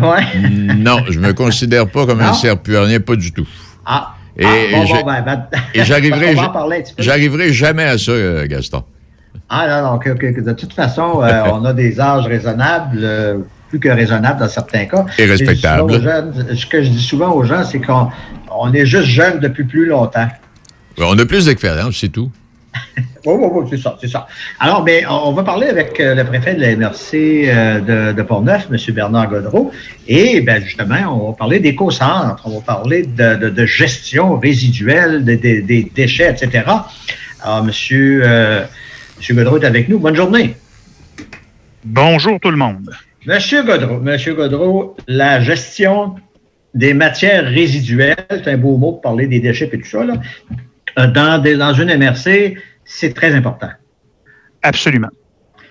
[0.00, 0.22] Ouais.
[0.76, 2.34] Non, je me considère pas comme un Non?
[2.34, 3.46] serpent-rien, pas du tout.
[3.84, 4.84] Ah, Et, ah, bon,
[5.74, 8.84] et ben, j'arriverai jamais à ça, euh, Gaston.
[9.48, 13.88] Ah, non, non, de toute façon, euh, on a des âges raisonnables, euh, plus que
[13.88, 15.04] raisonnables dans certains cas.
[15.18, 15.92] Et respectables.
[16.56, 18.08] Ce que je dis souvent aux gens, c'est qu'on
[18.50, 20.28] on est juste jeunes depuis plus longtemps.
[20.98, 22.30] On a plus d'expérience, c'est tout.
[23.24, 24.26] Oui, oui, oui, c'est ça, c'est ça.
[24.58, 27.80] Alors, ben, on va parler avec euh, le préfet de la MRC euh,
[28.10, 28.76] de, de Portneuf, M.
[28.94, 29.70] Bernard Godreau.
[30.08, 35.24] Et ben, justement, on va parler d'éco-centre, on va parler de, de- de gestion résiduelle
[35.24, 36.64] des, des- des déchets, etc.
[37.42, 37.70] Alors, M.
[37.92, 38.64] Euh,
[39.18, 40.00] Monsieur Godreau est avec nous.
[40.00, 40.56] Bonne journée.
[41.84, 42.90] Bonjour tout le monde.
[43.26, 46.16] Monsieur Godreau, Monsieur Godreau, la gestion
[46.74, 50.14] des matières résiduelles, c'est un beau mot pour parler des déchets et tout ça, là.
[51.06, 53.70] Dans, des- dans une MRC, c'est très important.
[54.62, 55.10] Absolument.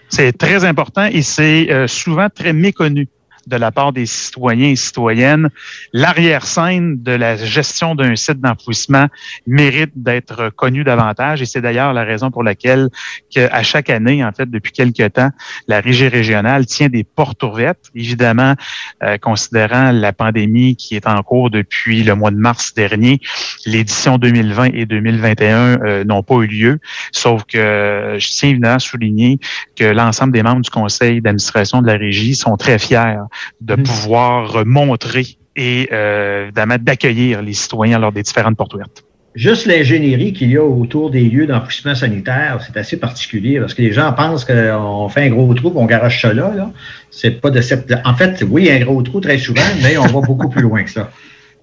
[0.10, 3.08] C'est très important et c'est euh, souvent très méconnu
[3.48, 5.50] de la part des citoyens et citoyennes.
[5.94, 9.08] L'arrière-scène de la gestion d'un site d'enfouissement
[9.48, 12.90] mérite d'être connu davantage et c'est d'ailleurs la raison pour laquelle
[13.34, 15.32] que, à chaque année, en fait, depuis quelques temps,
[15.68, 18.56] la régie régionale tient des portes ouvertes, évidemment,
[19.04, 23.20] euh, considérant la pandémie qui est en cours depuis le mois de mars dernier.
[23.66, 26.80] L'édition 2020 et 2021 euh, n'ont pas eu lieu,
[27.12, 29.40] sauf que je tiens évidemment à souligner
[29.76, 33.16] que l'ensemble des membres du conseil d'administration de la régie sont très fiers
[33.62, 39.04] de pouvoir montrer et euh, évidemment d'accueillir les citoyens lors des différentes portes ouvertes.
[39.34, 43.82] Juste l'ingénierie qu'il y a autour des lieux d'enfouissement sanitaire, c'est assez particulier parce que
[43.82, 46.52] les gens pensent qu'on fait un gros trou, on garoche ça là.
[46.54, 46.72] là.
[47.12, 47.94] C'est pas de cette.
[48.04, 50.90] En fait, oui, un gros trou très souvent, mais on va beaucoup plus loin que
[50.90, 51.12] ça.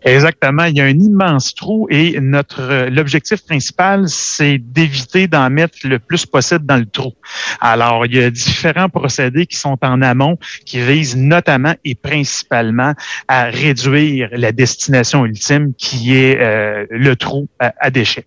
[0.02, 0.64] Exactement.
[0.64, 5.78] Il y a un immense trou et notre euh, l'objectif principal, c'est d'éviter d'en mettre
[5.84, 7.12] le plus possible dans le trou.
[7.60, 12.94] Alors, il y a différents procédés qui sont en amont qui visent notamment et principalement
[13.26, 18.26] à réduire la destination ultime qui est euh, le trou à, à déchets.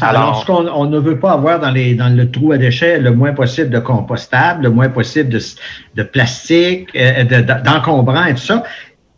[0.00, 2.98] Alors, ce qu'on on ne veut pas avoir dans, les, dans le trou à déchets,
[2.98, 5.38] le moins possible de compostable, le moins possible de,
[5.94, 8.64] de plastique, euh, de- de- d'encombrants et tout ça.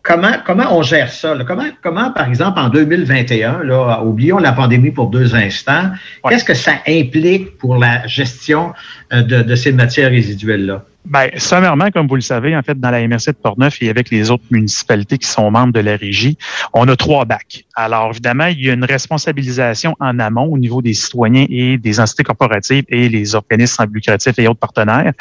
[0.03, 1.33] Comment, comment on gère ça?
[1.33, 1.45] là?
[1.45, 5.91] Comment, comment, par exemple, en 2021, là, oublions la pandémie pour deux instants,
[6.27, 8.73] qu'est-ce que ça implique pour la gestion
[9.13, 10.83] euh, de, de ces matières résiduelles-là?
[11.05, 14.09] Ben, sommairement, comme vous le savez, en fait, dans la MRC de Portneuf et avec
[14.09, 16.37] les autres municipalités qui sont membres de la régie,
[16.73, 17.65] on a trois bacs.
[17.75, 21.99] Alors, évidemment, il y a une responsabilisation en amont au niveau des citoyens et des
[21.99, 25.13] entités corporatives et les organismes sans lucratif et autres partenaires,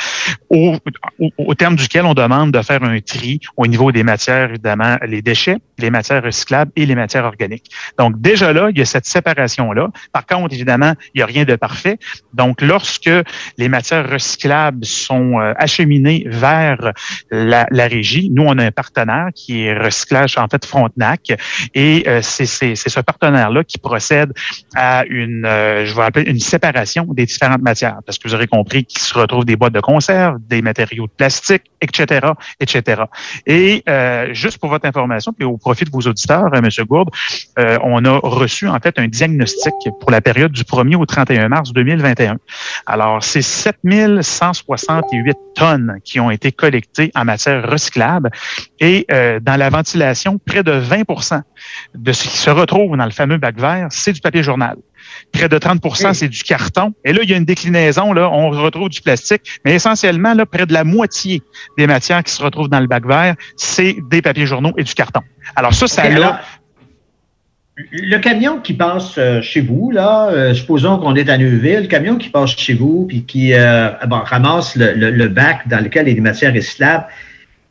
[0.50, 0.76] au,
[1.18, 4.96] au, au terme duquel on demande de faire un tri au niveau des matières, évidemment,
[5.06, 7.70] les déchets, les matières recyclables et les matières organiques.
[7.98, 9.88] Donc, déjà là, il y a cette séparation-là.
[10.12, 11.98] Par contre, évidemment, il n'y a rien de parfait.
[12.34, 13.10] Donc, lorsque
[13.56, 16.92] les matières recyclables sont euh, acheminées vers
[17.30, 21.32] la, la régie, nous, on a un partenaire qui est Recyclage, en fait, Frontenac,
[21.74, 24.32] et euh, c'est c'est- ce partenaire-là qui procède
[24.74, 28.46] à une, euh, je vais appeler une séparation des différentes matières, parce que vous aurez
[28.46, 32.28] compris qu'il se retrouve des boîtes de conserve, des matériaux de plastique, etc.,
[32.60, 33.02] etc.
[33.46, 36.68] Et euh, juste pour votre information, puis au profit de vos auditeurs, euh, M.
[36.86, 37.10] Gourde,
[37.58, 41.48] euh, on a reçu en fait un diagnostic pour la période du 1er au 31
[41.48, 42.36] mars 2021.
[42.86, 48.30] Alors, c'est 7168 tonnes qui ont été collectées en matière recyclable
[48.80, 51.42] et euh, dans la ventilation, près de 20%
[51.94, 54.76] de ce qui se retrouve dans le fameux bac vert, c'est du papier journal.
[55.32, 56.94] Près de 30% c'est du carton.
[57.04, 60.46] Et là, il y a une déclinaison, là, on retrouve du plastique, mais essentiellement, là,
[60.46, 61.42] près de la moitié
[61.76, 64.94] des matières qui se retrouvent dans le bac vert, c'est des papiers journaux et du
[64.94, 65.20] carton.
[65.56, 66.38] Alors ça, ça Ok, a alors,
[67.90, 71.86] le camion qui passe euh, chez vous, là, euh, supposons qu'on est à Neuville, le
[71.86, 75.82] camion qui passe chez vous puis qui euh, bon, ramasse le, le- le bac dans
[75.82, 77.06] lequel il y a des matières recyclables,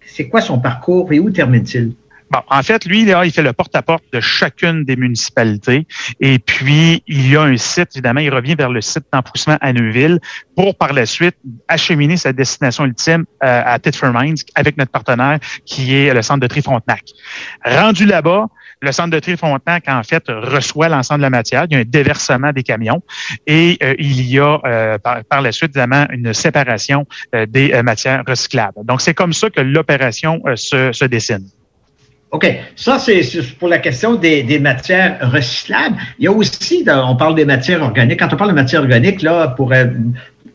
[0.06, 1.93] c'est quoi son parcours et où termine-t-il?
[2.32, 5.86] Bon, en fait, lui, là, il fait le porte-à-porte de chacune des municipalités.
[6.22, 9.74] Et puis, il y a un site, évidemment, il revient vers le site d'enfouissement à
[9.74, 10.17] Neuville
[10.56, 11.36] pour, par la suite,
[11.67, 16.39] acheminer sa destination ultime euh, à Titford Mines avec notre partenaire qui est le centre
[16.39, 17.04] de tri Frontenac.
[17.65, 18.48] Rendu là-bas,
[18.82, 21.65] le centre de tri Frontenac, en fait, reçoit l'ensemble de la matière.
[21.70, 23.04] Il y a un déversement des camions
[23.46, 27.84] et euh, il y a, euh, par, la suite, évidemment, une séparation euh, des euh,
[27.84, 28.86] matières recyclables.
[28.86, 31.46] Donc, c'est comme ça que l'opération se, se dessine.
[32.32, 32.48] OK.
[32.78, 33.22] Ça, c'est
[33.60, 35.98] pour la question des, matières recyclables.
[36.17, 38.20] Il y a aussi, on parle des matières organiques.
[38.20, 39.86] Quand on parle de matières organiques, là, pour euh,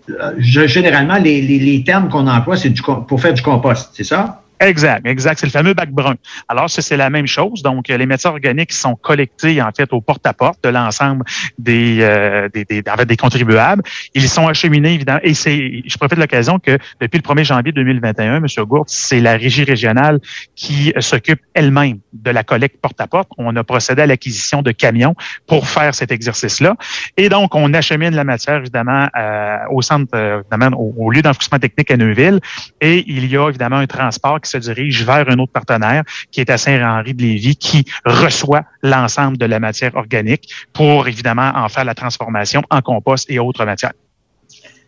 [0.09, 2.73] euh, généralement, les, les- termes qu'on emploie, c'est
[3.07, 4.43] pour faire du compost, c'est ça?
[4.61, 5.38] Exact, exact.
[5.38, 6.14] C'est le fameux bac brun.
[6.49, 7.62] Alors, c'est la même chose.
[7.62, 11.25] Donc, euh, les matières organiques sont collectées, en fait, au porte-à-porte de l'ensemble
[11.59, 13.83] des, euh, des, des, en des contribuables.
[14.14, 15.21] Ils sont acheminés, évidemment.
[15.23, 18.47] Et c'est, je profite de l'occasion que depuis le 1er janvier 2021, M.
[18.64, 20.21] Gourde, c'est la régie régionale
[20.55, 23.29] qui euh, s'occupe elle-même de la collecte porte-à-porte.
[23.37, 25.14] On a procédé à l'acquisition de camions
[25.47, 26.77] pour faire cet exercice-là.
[27.16, 31.59] Et donc, on achemine la matière, évidemment, euh, au centre, euh, évidemment, au, lieu d'enfouissement
[31.59, 32.40] technique à Neuville.
[32.81, 36.51] Et il y a évidemment un transport se dirige vers un autre partenaire qui est
[36.51, 42.63] à Saint-Henri-de-Lévis qui reçoit l'ensemble de la matière organique pour évidemment en faire la transformation
[42.71, 43.93] en compost et autres matières.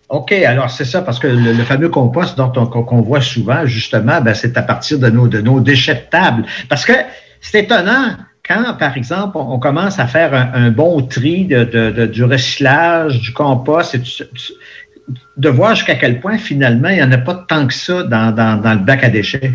[0.09, 4.23] OK, alors c'est ça, parce que le, fameux compost dont on- qu'on voit souvent, justement,
[4.23, 6.47] ben, c'est à partir de nos, déchets de table.
[6.68, 6.94] Parce que
[7.42, 8.16] c'est étonnant
[8.47, 13.94] quand, par exemple, on, commence à faire un, bon tri de, du recyclage, du compost,
[13.94, 14.25] et tout
[15.37, 18.35] de voir jusqu'à quel point, finalement, il n'y en a pas tant que ça dans,
[18.35, 19.53] dans, le bac à déchets.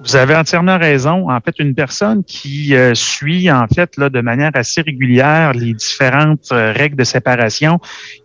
[0.00, 1.30] Vous avez entièrement raison.
[1.30, 5.72] En fait, une personne qui euh, suit en fait là de manière assez régulière les
[5.72, 7.78] différentes euh, règles de séparation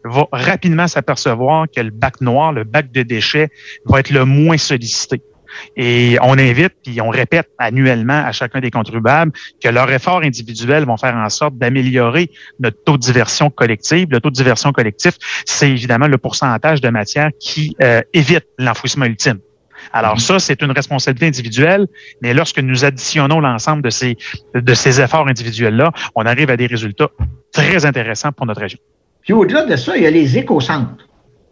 [0.04, 3.50] va rapidement s'apercevoir que le bac noir, le bac de déchets,
[3.86, 5.22] va être le moins sollicité.
[5.76, 9.32] Et on invite, puis on répète annuellement à chacun des contribuables
[9.62, 14.08] que leurs efforts individuels vont faire en sorte d'améliorer notre taux de diversion collective.
[14.12, 19.06] Le taux de diversion collectif, c'est évidemment le pourcentage de matière qui euh, évite l'enfouissement
[19.06, 19.40] ultime.
[19.94, 21.88] Alors ça, c'est une responsabilité individuelle,
[22.22, 24.18] mais lorsque nous additionnons l'ensemble de ces,
[24.54, 27.10] de ces efforts individuels-là, on arrive à des résultats
[27.52, 28.80] très intéressants pour notre région.
[29.22, 31.08] Puis au-delà de ça, il y a les éco-centres.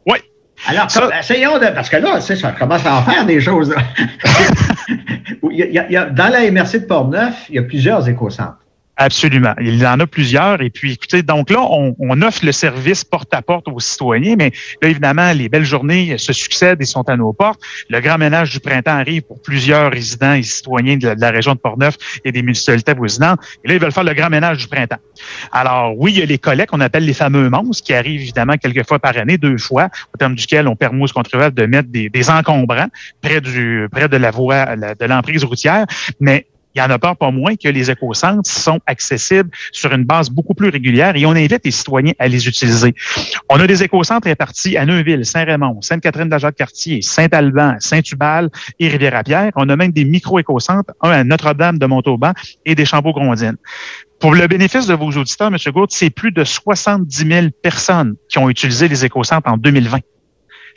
[0.05, 0.17] Oui.
[0.67, 0.87] Alors,
[1.19, 1.67] essayons de.
[1.73, 3.73] Parce que là, c'est ça commence à en faire des choses.
[5.51, 8.57] y a- il y a- dans la MRC de Portneuf, il y a plusieurs éco-centres.
[8.99, 9.53] Absolument.
[9.61, 10.59] Il en a plusieurs.
[10.61, 15.31] Et puis, écoutez, donc là, on, offre le service porte-à-porte aux citoyens, mais là, évidemment,
[15.33, 17.61] les belles journées se succèdent et sont à nos portes.
[17.89, 21.59] Le grand ménage du printemps arrive pour plusieurs résidents et citoyens de la, région de
[21.59, 23.39] Portneuf et des municipalités voisinantes.
[23.63, 24.97] Et là, ils veulent faire le grand ménage du printemps.
[25.51, 28.57] Alors, oui, il y a les collectes qu'on appelle les fameux monstres qui arrivent évidemment
[28.57, 31.89] quelques fois par année, deux fois, au terme duquel on permet aux contribuables de mettre
[31.89, 32.87] des, des encombrants
[33.21, 35.85] près du près de la voie de l'emprise routière.
[36.19, 40.29] Mais il y en a pas moins que les écocentres sont accessibles sur une base
[40.29, 42.93] beaucoup plus régulière et on invite les citoyens à les utiliser.
[43.49, 49.51] On a des écocentres répartis à Neuville, Saint-Raymond, Sainte-Catherine-de-la-Jacques-Cartier, Saint-Alban, Saint-Hubal et Rivière-à-Pierre.
[49.55, 52.33] On a même des micro-écocentres, un à Notre-Dame de Montauban
[52.65, 53.57] et des Champeaux-Grondines.
[54.19, 55.57] Pour le bénéfice de vos auditeurs, M.
[55.73, 59.99] Gourde, c'est plus de 70 000 personnes qui ont utilisé les écocentres en 2020.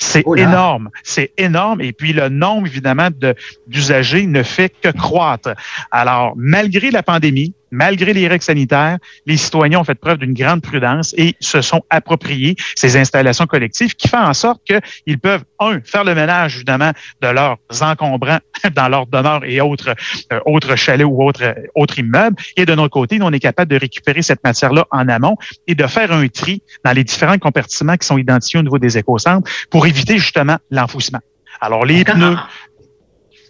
[0.03, 1.83] C'est Oh énorme, c'est énorme.
[1.83, 3.35] Et puis le nombre, évidemment, de-
[3.67, 5.51] d'usagers ne fait que croître.
[5.91, 10.63] Alors, malgré la pandémie, malgré les règles sanitaires, les citoyens ont fait preuve d'une grande
[10.63, 15.81] prudence et se sont appropriés ces installations collectives qui font en sorte qu'ils peuvent, un,
[15.85, 18.39] faire le ménage, évidemment, de leurs encombrants
[18.75, 19.95] dans leur demeure et autres,
[20.33, 22.37] euh, autres chalets ou autres, euh, autres immeubles.
[22.57, 25.75] Et de notre côté, nous, on est capable de récupérer cette matière-là en amont et
[25.75, 29.51] de faire un tri dans les différents compartiments qui sont identifiés au niveau des écocentres
[29.71, 31.21] pour éviter justement l'enfouissement.
[31.61, 32.37] Alors, les pneus,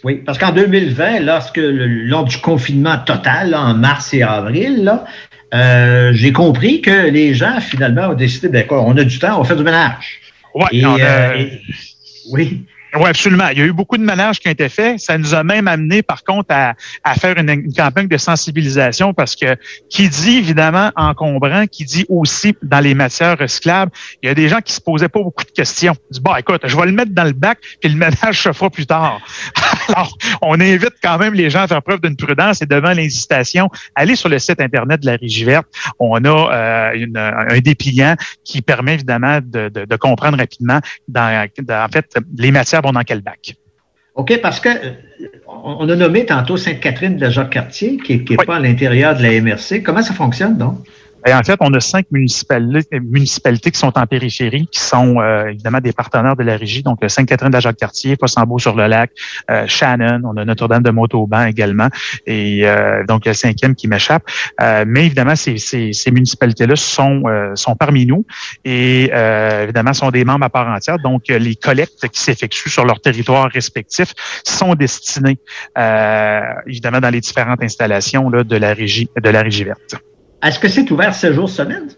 [0.05, 4.85] Oui, parce qu'en 2020, lorsque le- lors du confinement total, là, en mars et avril,
[4.85, 5.05] là,
[5.53, 9.39] euh, j'ai compris que les gens, finalement, ont décidé, ben quoi, on a du temps,
[9.41, 10.21] on faire du ménage.
[10.55, 11.61] Ouais, Et, on a- euh, et-
[12.33, 12.65] oui.
[12.97, 13.49] Oui, absolument.
[13.53, 14.99] Il y a eu beaucoup de ménages qui ont été faits.
[14.99, 16.75] Ça nous a même amené, par contre, à,
[17.05, 19.57] à faire une, une campagne de sensibilisation parce que
[19.89, 24.49] qui dit évidemment encombrant, qui dit aussi dans les matières recyclables, il y a des
[24.49, 25.95] gens qui se posaient pas beaucoup de questions.
[26.11, 28.53] Ils disent, bon, écoute, je vais le mettre dans le bac, puis le ménage se
[28.53, 29.21] fera plus tard.
[29.89, 33.69] Alors, on invite quand même les gens à faire preuve d'une prudence et devant l'incitation,
[33.95, 35.67] allez sur le site Internet de la Régie verte.
[36.01, 41.47] On a euh, une- un dépliant qui permet évidemment de, de- de comprendre rapidement dans,
[41.61, 43.55] dans- en fait, les matières vont dans quel bac?
[44.15, 44.69] OK, parce que
[45.47, 49.23] on on a nommé tantôt Sainte-Catherine de la Jacques-Cartier, qui n'est pas à l'intérieur de
[49.23, 49.83] la MRC.
[49.83, 50.87] Comment ça fonctionne, donc?
[51.27, 55.49] Et en fait, on a cinq municipalités, municipalités qui sont en périphérie, qui sont euh,
[55.49, 56.83] évidemment des partenaires de la régie.
[56.83, 59.11] Donc, euh, Sainte-Catherine Jacques-Cartier, Fossambeau-sur-le-Lac,
[59.51, 61.89] euh, Shannon, on a Notre-Dame de Montauban également,
[62.27, 64.23] et euh, donc le cinquième qui m'échappe.
[64.63, 68.25] Euh, mais évidemment, ces, ces, ces municipalités-là sont, euh, sont parmi nous
[68.65, 70.99] et euh, évidemment sont des membres à part entière.
[70.99, 75.39] Donc, euh, les collectes qui s'effectuent sur leur territoire respectif sont destinées
[75.79, 79.97] euh, évidemment dans les différentes installations là, de la régie de la régie verte.
[80.43, 81.89] Est-ce que c'est ouvert 7 jours semaine?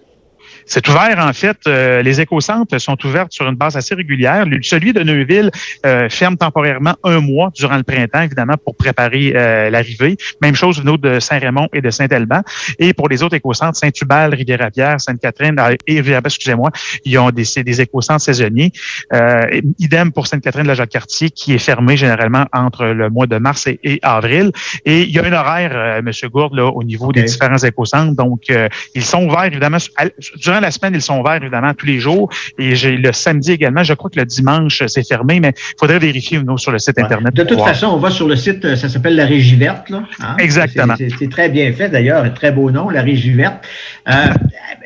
[0.67, 1.57] C'est ouvert, en fait.
[1.67, 4.47] euh, les écocentres sont ouverts sur une base assez régulière.
[4.47, 5.51] Le- Celui de Neuville
[5.87, 10.17] euh, ferme temporairement un mois durant le printemps, évidemment, pour préparer euh, l'arrivée.
[10.41, 12.43] Même chose au niveau de Saint-Raymond et de Saint-Alban.
[12.79, 16.71] Et pour les autres écocentres, Saint-Hubal, Rivière-à-Pierre, Sainte-Catherine euh, et Rivière, excusez-moi,
[17.05, 18.71] ils ont des, des écocentres saisonniers.
[19.13, 23.67] Euh, idem pour Sainte-Catherine la Jacques-Cartier, qui est fermée généralement entre le mois de mars
[23.67, 24.53] et, et avril.
[24.85, 26.11] Et il y a un horaire, euh, M.
[26.31, 28.15] Gourde, là, au niveau des différents écocentres.
[28.17, 30.05] Donc, euh, ils sont ouverts, évidemment, à-
[30.53, 32.31] durant la semaine, ils sont ouverts, évidemment, tous les jours.
[32.59, 33.83] Et j'ai le samedi également.
[33.83, 36.99] Je crois que le dimanche, c'est fermé, mais il faudrait vérifier nous, sur le site
[36.99, 37.35] Internet.
[37.35, 37.69] De toute voir.
[37.69, 39.89] façon, on va sur le site, euh, ça s'appelle la Régie verte.
[39.89, 40.37] Là, hein?
[40.39, 40.95] Exactement.
[40.99, 43.65] C'est- très bien fait d'ailleurs, un très beau nom, la Régie verte.
[44.09, 44.13] Euh,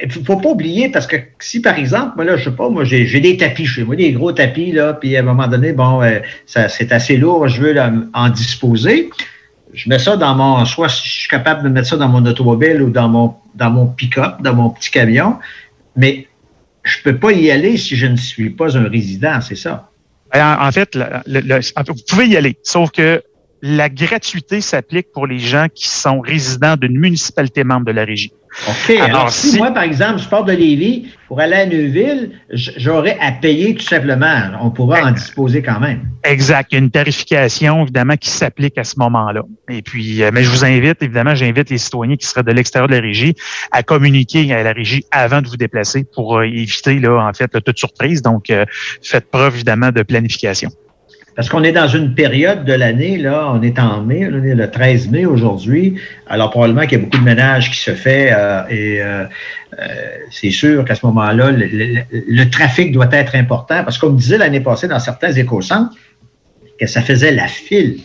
[0.02, 2.68] Il ne faut pas oublier, parce que si par exemple, moi là, je sais pas,
[2.68, 5.48] moi j'ai j'ai des tapis chez moi, des gros tapis, là, puis à un moment
[5.48, 9.08] donné, bon, euh, ça c'est assez lourd, je veux là, en disposer.
[9.72, 12.80] Je mets ça dans mon, soit je suis capable de mettre ça dans mon automobile
[12.82, 15.38] ou dans mon, dans mon pick-up, dans mon petit camion,
[15.96, 16.28] mais
[16.84, 19.90] je peux pas y aller si je ne suis pas un résident, c'est ça.
[20.34, 23.22] En, en fait, le- le- le- en fait, vous pouvez y aller, sauf que
[23.62, 28.32] la gratuité s'applique pour les gens qui sont résidents d'une municipalité membre de la régie.
[28.68, 28.96] OK.
[29.00, 33.32] Alors, si, moi, par exemple, je pars de Lévis pour aller à Neuville, j'aurais à
[33.32, 34.42] payer tout simplement.
[34.62, 36.08] On pourra en disposer quand même.
[36.24, 36.68] Exact.
[36.70, 39.42] Il y a une tarification, évidemment, qui s'applique à ce moment-là.
[39.68, 42.88] Et puis, euh, mais je vous invite, évidemment, j'invite les citoyens qui seraient de l'extérieur
[42.88, 43.34] de la régie
[43.72, 47.52] à communiquer à la régie avant de vous déplacer pour euh, éviter, là, en fait,
[47.52, 48.22] là, toute surprise.
[48.22, 48.64] Donc, euh,
[49.02, 50.70] faites preuve, évidemment, de planification.
[51.36, 54.54] Parce qu'on est dans une période de l'année, là, on est en mai, on est
[54.54, 55.96] le 13 mai aujourd'hui.
[56.26, 59.24] Alors, probablement qu'il y a beaucoup de ménage qui se fait euh, et euh,
[59.78, 59.84] euh,
[60.30, 64.18] c'est sûr qu'à ce moment-là, le, le- le trafic doit être important parce qu'on me
[64.18, 65.94] disait l'année passée dans certains écocentres
[66.80, 67.98] que ça faisait la file.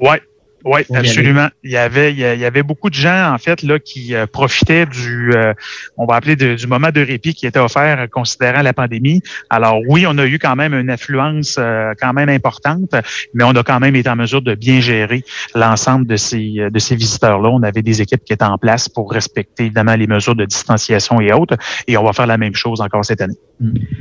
[0.00, 0.22] Ouais.
[0.64, 1.48] Oui, absolument.
[1.62, 4.86] Il y avait, il y avait beaucoup de gens en fait là qui euh, profitaient
[4.86, 5.52] du, euh,
[5.98, 9.20] on va appeler de- du moment de répit qui était offert euh, considérant la pandémie.
[9.50, 12.94] Alors oui, on a eu quand même une affluence euh, quand même importante,
[13.34, 15.22] mais on a quand même été en mesure de bien gérer
[15.54, 17.50] l'ensemble de ces de ces visiteurs là.
[17.50, 21.20] On avait des équipes qui étaient en place pour respecter évidemment les mesures de distanciation
[21.20, 21.56] et autres,
[21.86, 23.34] et on va faire la même chose encore cette année.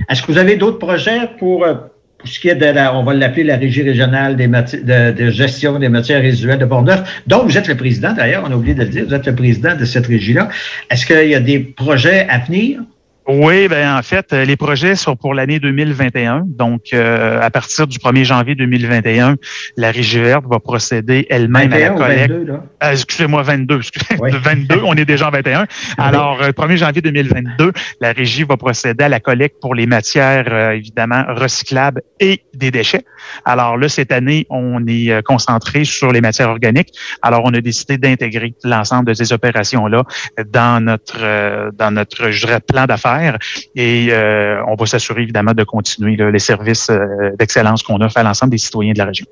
[0.10, 1.76] Est-ce que vous avez d'autres projets pour, euh,
[2.24, 5.30] pour ce qui est de la, on va l'appeler la régie régionale des de, de
[5.30, 8.74] gestion des matières résiduelles de Portneuf, dont vous êtes le président d'ailleurs, on a oublié
[8.74, 10.48] de le dire, vous êtes le président de cette régie-là.
[10.90, 12.80] Est-ce qu'il y a des projets à venir?
[13.26, 16.44] Oui, ben en fait, euh, les projets sont pour l'année 2021.
[16.46, 19.36] Donc, euh, à partir du 1er janvier 2021,
[19.78, 22.32] la Régie verte va procéder elle-même à la 21 ou collecte.
[22.32, 22.64] 22, là?
[22.84, 23.78] Euh, excusez-moi, 22.
[23.78, 25.66] excusez- 22, on est déjà en 21.
[25.98, 27.72] Alors, euh, 1er janvier 2022,
[28.02, 32.72] la Régie va procéder à la collecte pour les matières, euh, évidemment, recyclables et des
[32.72, 33.06] déchets.
[33.46, 36.94] Alors là, cette année, on est euh, concentré sur les matières organiques.
[37.22, 40.04] Alors, on a décidé d'intégrer l'ensemble de ces opérations-là
[40.52, 43.38] dans notre, euh, dans notre, je dirais, plan d'affaires.
[43.76, 48.18] Et euh, on va s'assurer, évidemment, de continuer là, les services euh, d'excellence qu'on offre
[48.18, 49.26] à l'ensemble des citoyens de la région.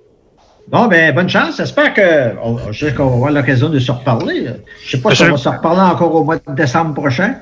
[0.68, 1.58] Bon, ben, bonne chance.
[1.58, 4.46] J'espère que, on- je sais qu'on va avoir l'occasion de se reparler.
[4.86, 7.36] Je sais pas si on va se reparler encore au mois de décembre prochain.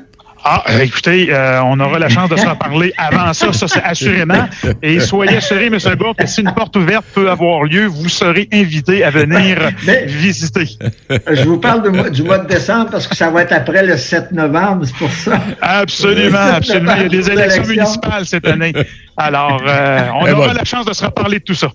[0.44, 3.84] Ah, euh, écoutez, euh, on aura la chance de se reparler avant ça, ça c'est
[3.84, 4.48] assurément.
[4.82, 5.78] Et soyez assurés, M.
[5.98, 9.58] Bourg, que si une porte ouverte peut avoir lieu, vous serez invité à venir
[10.08, 10.68] visiter.
[11.10, 13.86] Je vous parle du mois, du mois de décembre parce que ça va être après
[13.86, 15.40] le 7 novembre, c'est pour ça.
[15.62, 16.94] Absolument, absolument.
[16.98, 18.74] Il y a des élections municipales cette année.
[19.18, 20.54] Alors, euh, on Eh aura bon.
[20.54, 21.68] la chance de se reparler de tout ça.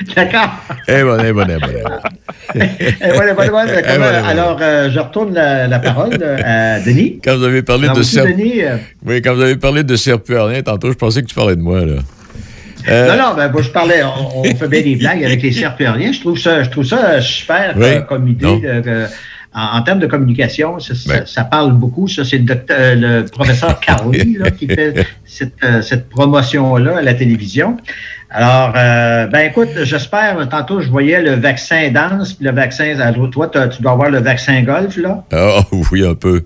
[0.16, 0.50] D'accord.
[0.88, 2.58] Eh bon, eh bon, eh bon.
[4.26, 6.36] Alors, je retourne la, la parole euh,
[6.76, 7.20] à Denis.
[7.22, 9.96] Quand vous avez parlé Alors, de serp- Denis, euh, Oui, quand vous avez parlé de
[10.62, 11.94] tantôt, je pensais que tu parlais de moi, là.
[12.88, 16.12] Euh, Non, non, ben, je parlais, on, on fait bien des blagues avec les serpulariens.
[16.12, 17.84] Je trouve ça, je trouve ça super Oui.
[17.84, 18.60] euh, comme idée.
[18.60, 19.04] De-
[19.52, 21.26] en, en termes de communication, ça, Ben.
[21.44, 22.06] parle beaucoup.
[22.08, 24.94] Ça, c'est le, docteur- le professeur Carly là, qui fait
[25.24, 27.76] cette, cette promotion-là à la télévision.
[28.32, 32.94] Alors, euh, ben écoute, j'espère, tantôt, je voyais le vaccin danse, puis le vaccin,
[33.32, 35.24] toi, t'as- tu dois avoir le vaccin golf, là.
[35.32, 35.60] Ah,
[35.92, 36.42] oui, un peu.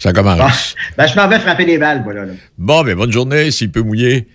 [0.00, 0.74] Ça commence.
[0.96, 2.24] Ben, je m'en vais frapper les balles, voilà.
[2.24, 2.32] là.
[2.56, 4.26] Bon, ben, bonne journée, s'il peut mouiller.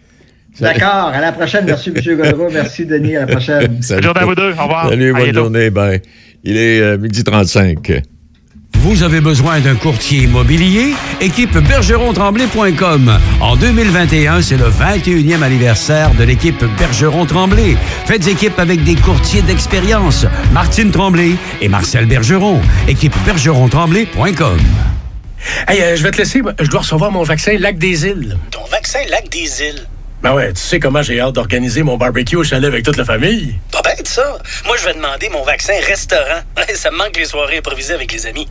[0.60, 1.66] D'accord, à la prochaine.
[1.66, 2.16] Merci, M.
[2.18, 2.50] Godreau.
[2.52, 3.16] Merci, Denis.
[3.18, 3.78] À la prochaine.
[3.82, 4.08] Salut.
[4.16, 4.52] à vous deux.
[4.54, 4.90] Au revoir.
[4.90, 5.70] Salut, bonne journée.
[5.72, 6.00] Ben,
[6.44, 8.04] il est euh, midi 35.
[8.84, 10.94] Vous avez besoin d'un courtier immobilier?
[11.22, 13.18] Équipe bergeron-tremblay.com.
[13.40, 17.78] En 2021, c'est le 21e anniversaire de l'équipe Bergeron-Tremblay.
[18.06, 20.26] Faites équipe avec des courtiers d'expérience.
[20.52, 22.60] Martine Tremblay et Marcel Bergeron.
[22.90, 24.60] Équipe bergeron-tremblay.com.
[25.70, 26.42] Hey, euh, je vais te laisser.
[26.60, 28.38] Je dois recevoir mon vaccin Lac des Îles.
[28.52, 29.88] Ton vaccin Lac des Îles?
[30.22, 33.06] Ben ouais, tu sais comment j'ai hâte d'organiser mon barbecue au chalet avec toute la
[33.06, 33.56] famille.
[33.72, 34.38] Pas bête, ça.
[34.66, 36.42] Moi, je vais demander mon vaccin restaurant.
[36.76, 38.48] ça me manque les soirées improvisées avec les amis.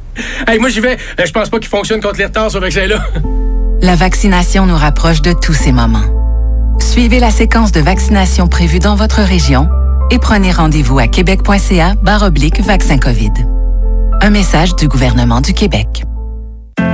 [0.46, 0.96] Hey, moi j'y vais.
[1.18, 3.04] Euh, Je pense pas qu'il fonctionne contre les retards, ce vaccin-là.
[3.82, 6.04] La vaccination nous rapproche de tous ces moments.
[6.80, 9.68] Suivez la séquence de vaccination prévue dans votre région
[10.12, 13.32] et prenez rendez-vous à québec.ca barre oblique vaccin COVID.
[14.20, 16.04] Un message du gouvernement du Québec.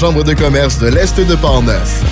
[0.00, 2.02] Chambre de commerce de l'Est de Portneuf.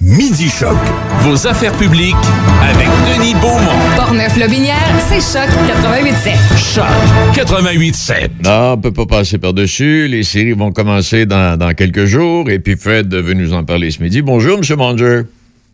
[0.00, 0.78] Midi Choc.
[1.20, 2.14] Vos affaires publiques
[2.62, 3.96] avec Denis Beaumont.
[3.96, 4.78] Portneuf-Lobinière,
[5.10, 6.74] c'est Choc 88.7.
[6.74, 6.86] Choc
[7.34, 8.28] 88.7.
[8.42, 10.08] Non, on peut pas passer par-dessus.
[10.08, 12.48] Les séries vont commencer dans, dans quelques jours.
[12.48, 14.22] Et puis Fred veut nous en parler ce midi.
[14.22, 14.78] Bonjour, M.
[14.78, 15.22] Manger.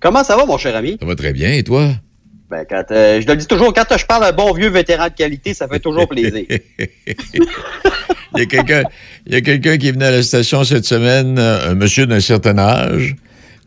[0.01, 0.97] Comment ça va, mon cher ami?
[0.99, 1.53] Ça va très bien.
[1.53, 1.87] Et toi?
[2.51, 5.09] Ben, quand, euh, je le dis toujours, quand je parle à un bon vieux vétéran
[5.09, 6.47] de qualité, ça fait toujours plaisir.
[6.49, 8.83] Il y a quelqu'un
[9.31, 13.17] quelqu'un qui est venu à la station cette semaine, euh, un monsieur d'un certain âge,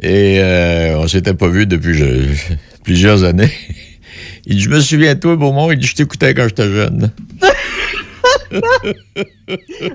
[0.01, 2.53] et euh, on s'était pas vu depuis je-
[2.83, 3.51] plusieurs années.
[4.47, 7.11] Il dit, je me souviens de toi, Beaumont, il dit, je t'écoutais quand j'étais jeune.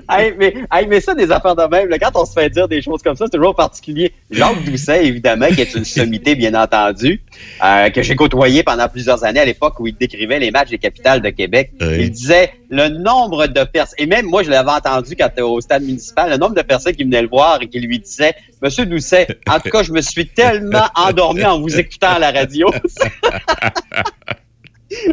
[0.09, 2.67] hey, mais, hey, mais ça, des affaires de même, là, quand on se fait dire
[2.67, 4.13] des choses comme ça, c'est toujours particulier.
[4.31, 7.21] Jacques Doucet, évidemment, qui est une sommité, bien entendu,
[7.63, 10.77] euh, que j'ai côtoyé pendant plusieurs années à l'époque où il décrivait les matchs des
[10.77, 11.71] capitales de Québec.
[11.79, 11.97] Oui.
[11.99, 15.61] Il disait le nombre de personnes, et même moi, je l'avais entendu quand euh, au
[15.61, 18.85] stade municipal, le nombre de personnes qui venaient le voir et qui lui disaient, Monsieur
[18.85, 22.69] Doucet, en tout cas, je me suis tellement endormi en vous écoutant à la radio.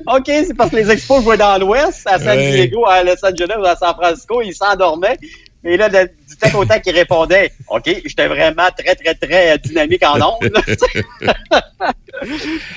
[0.07, 2.39] OK, c'est parce que les expos jouaient dans l'Ouest, à San.
[2.39, 5.17] Diego, à Los Angeles ou à San Francisco, ils s'endormaient.
[5.67, 9.57] Et là, de- du temps au temps qu'ils répondaient, OK, j'étais vraiment très, très, très
[9.59, 10.51] dynamique en ondes.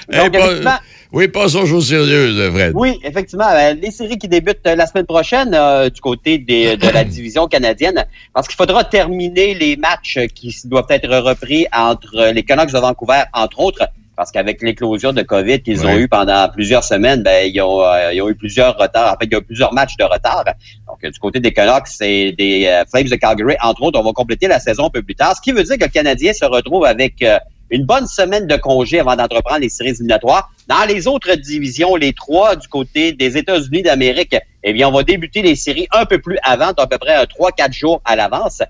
[0.10, 0.78] Donc, pas- effectivement,
[1.12, 2.72] oui, passons aux choses sérieuses, Fred.
[2.76, 3.50] Oui, effectivement.
[3.50, 7.04] Euh, les séries qui débutent euh, la semaine prochaine euh, du côté des- de la
[7.16, 12.72] division canadienne, parce qu'il faudra terminer les matchs qui doivent être repris entre les Canucks
[12.74, 13.88] de Vancouver, entre autres,
[14.18, 18.12] parce qu'avec l'éclosion de COVID qu'ils ont eu pendant plusieurs semaines, ben, ils, ont, euh,
[18.12, 19.14] ils ont eu plusieurs retards.
[19.14, 20.44] En fait, il y a eu plusieurs matchs de retard.
[20.88, 24.00] Donc, euh, du côté des Canucks, c'est des euh, Flames de Calgary, entre autres.
[24.00, 25.90] On va compléter la saison un peu plus tard, ce qui veut dire que le
[25.90, 27.38] Canadien se retrouve avec euh,
[27.70, 30.50] une bonne semaine de congé avant d'entreprendre les séries éliminatoires.
[30.68, 35.04] Dans les autres divisions, les trois du côté des États-Unis d'Amérique, eh bien, on va
[35.04, 38.64] débuter les séries un peu plus avant, à peu près un 3-4 jours à l'avance.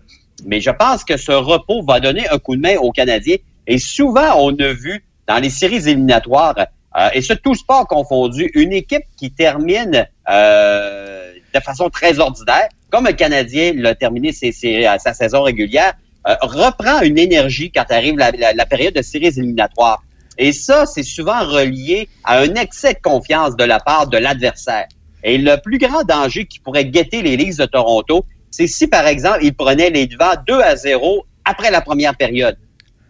[0.46, 3.38] Mais je pense que ce repos va donner un coup de main aux Canadiens.
[3.66, 6.56] Et souvent, on a vu dans les séries éliminatoires,
[6.98, 12.70] euh, et ce tout sport confondu, une équipe qui termine euh, de façon très ordinaire,
[12.90, 15.94] comme un Canadien l'a terminé sa saison régulière,
[16.28, 20.04] euh, reprend une énergie quand arrive la, période de séries éliminatoires.
[20.38, 24.88] Et ça, c'est souvent relié à un excès de confiance de la part de l'adversaire.
[25.24, 29.40] Et le plus grand danger qui pourrait guetter les de Toronto, c'est si, par exemple,
[29.42, 32.58] ils prenaient les devants 2 à 0 après la première période.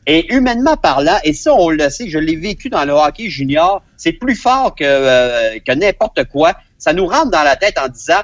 [0.10, 3.84] Et humainement parlant, et ça, on le sait, je l'ai vécu dans le hockey junior,
[3.97, 6.53] c'est plus fort que, euh, que n'importe quoi.
[6.78, 8.22] Ça nous rentre dans la tête en disant,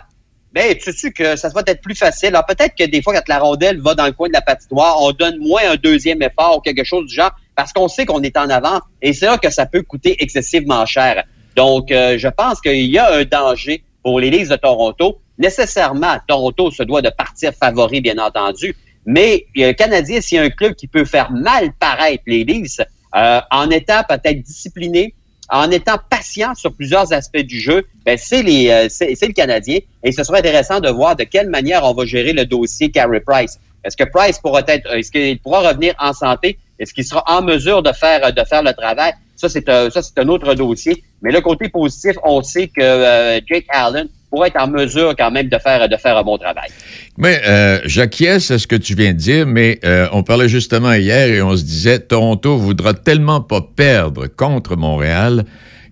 [0.53, 2.29] ben, tu sais que ça va être plus facile?
[2.29, 4.95] Alors, peut-être que des fois, quand la rondelle va dans le coin de la patinoire,
[5.01, 8.21] on donne moins un deuxième effort ou quelque chose du genre parce qu'on sait qu'on
[8.21, 11.23] est en avant et c'est là que ça peut coûter excessivement cher.
[11.55, 15.19] Donc, euh, je pense qu'il y a un danger pour les de Toronto.
[15.37, 18.75] Nécessairement, Toronto se doit de partir favori, bien entendu.
[19.05, 22.43] Mais euh, le Canadien, s'il y a un club qui peut faire mal paraître les
[22.43, 22.81] Leafs,
[23.15, 25.13] euh, en étant peut-être discipliné,
[25.49, 29.79] en étant patient sur plusieurs aspects du jeu, ben c'est les euh, c'est le Canadien.
[30.03, 33.19] Et ce serait intéressant de voir de quelle manière on va gérer le dossier Carey
[33.19, 33.59] Price.
[33.83, 36.57] Est-ce que Price pourra être, est-ce qu'il pourra revenir en santé?
[36.79, 39.13] Est-ce qu'il sera en mesure de faire de faire le travail?
[39.35, 41.03] Ça, c'est un, ça, c'est un autre dossier.
[41.21, 45.31] Mais le côté positif, on sait que euh, Jake Allen pourra être en mesure quand
[45.31, 46.69] même de faire de faire un bon travail.
[47.17, 50.93] Mais euh, j'acquiesce à ce que tu viens de dire, mais euh, on parlait justement
[50.93, 55.45] hier et on se disait Toronto voudra tellement pas perdre contre Montréal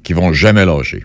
[0.03, 1.03] qu'ils vont jamais lâcher.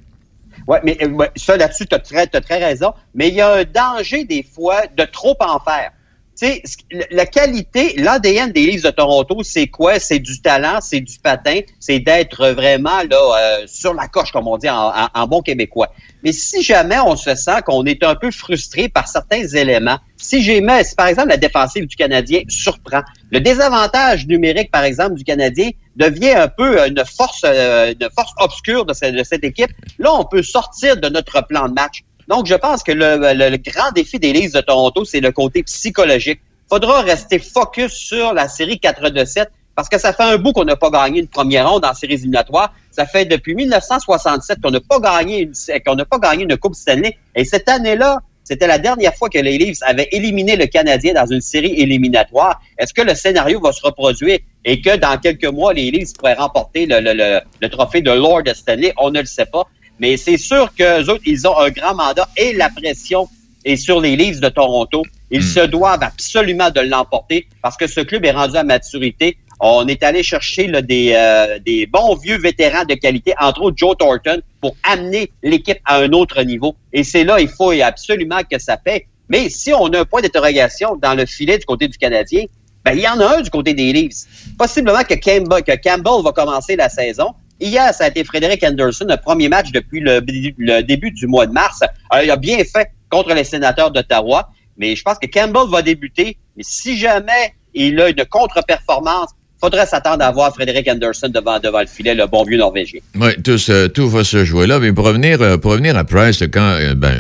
[0.67, 2.93] Ouais, mais euh, ça là-dessus, tu as très raison.
[3.15, 5.91] Mais il y a un danger des fois de trop en faire.
[6.37, 6.63] Sais,
[7.11, 9.99] la- qualité, l'ADN des Leafs de Toronto, c'est quoi?
[9.99, 14.47] C'est du talent, c'est du patin, c'est d'être vraiment là euh, sur la coche, comme
[14.47, 15.91] on dit en, bon québécois.
[16.23, 20.43] Mais si jamais on se sent qu'on est un peu frustré par certains éléments, si
[20.43, 25.25] jamais, si par exemple la défensive du Canadien surprend, le désavantage numérique, par exemple, du
[25.25, 30.27] Canadien devient un peu une force, euh, une force obscure de cette équipe, là, on
[30.27, 32.05] peut sortir de notre plan de match.
[32.29, 36.41] Donc, je pense que le, grand défi des Leafs de Toronto, c'est le côté psychologique.
[36.69, 40.53] faudra rester focus sur la série 4 de 7 parce que ça fait un bout
[40.53, 42.73] qu'on n'a pas gagné une première ronde en série éliminatoire.
[42.91, 45.53] Ça fait depuis 1967 qu'on n'a pas gagné une,
[45.85, 47.17] qu'on n'a pas gagné une Coupe Stanley.
[47.35, 51.27] Et cette année-là, c'était la dernière fois que les Leafs avaient éliminé le Canadien dans
[51.27, 52.61] une série éliminatoire.
[52.79, 56.35] Est-ce que le scénario va se reproduire et que dans quelques mois, les Leafs pourraient
[56.35, 58.95] remporter le, le, le, le trophée de Lord Stanley?
[58.97, 59.65] On ne le sait pas.
[59.99, 63.29] Mais c'est sûr qu'eux autres, ils ont un grand mandat et la pression
[63.65, 65.03] est sur les Leafs de Toronto.
[65.31, 69.39] Ils se doivent absolument de l'emporter parce que ce club est rendu à maturité.
[69.59, 73.77] On est allé chercher là, des, euh, des bons vieux vétérans de qualité, entre autres
[73.79, 76.77] Joe Thornton, pour amener l'équipe à un autre niveau.
[76.93, 79.07] Et c'est là, il faut absolument que ça paie.
[79.29, 82.45] Mais si on a un point d'interrogation dans le filet du côté du Canadien,
[82.85, 84.27] ben, il y en a un du côté des Leafs.
[84.57, 87.35] Possiblement que Campbell, que Campbell va commencer la saison.
[87.61, 90.21] Hier, ça a été Frédéric Anderson, le premier match depuis le,
[90.59, 91.81] le début du mois de mars.
[92.15, 94.51] Euh, il a bien fait contre les sénateurs d'Ottawa.
[94.79, 96.37] Mais je pense que Campbell va débuter.
[96.57, 101.81] Mais si jamais il a une contre-performance, faudrait s'attendre à voir Frédéric Anderson devant, devant
[101.81, 103.01] le filet, le bon vieux Norvégien.
[103.19, 104.79] Oui, tout, se- tout va se jouer là.
[104.79, 107.15] Mais pour revenir, euh, pour revenir à Price, quand euh, ben,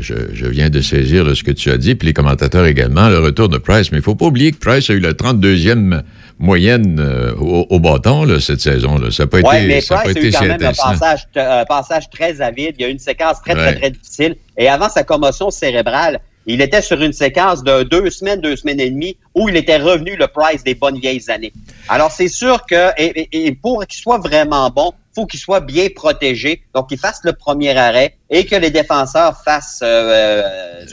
[0.00, 3.18] je, je viens de saisir ce que tu as dit, puis les commentateurs également, le
[3.18, 3.92] retour de Price.
[3.92, 6.00] Mais il faut pas oublier que Price a eu la 32e
[6.38, 8.98] moyenne euh, au, au bâton là, cette saison.
[8.98, 9.10] Là.
[9.10, 11.64] Ça n'a pas été, mais ça pas eu été quand si même un passage, un
[11.64, 12.74] passage très avide.
[12.78, 14.36] Il y a eu une séquence très, très, très difficile.
[14.56, 18.80] Et avant sa commotion cérébrale, il était sur une séquence de deux semaines, deux semaines
[18.80, 21.52] et demie, où il était revenu le Price des bonnes vieilles années.
[21.88, 26.62] Alors, c'est sûr que, pour qu'il soit vraiment bon, faut qu'il soit bien protégé.
[26.74, 30.42] Donc, qu'il fasse le premier arrêt et que les défenseurs fassent, euh,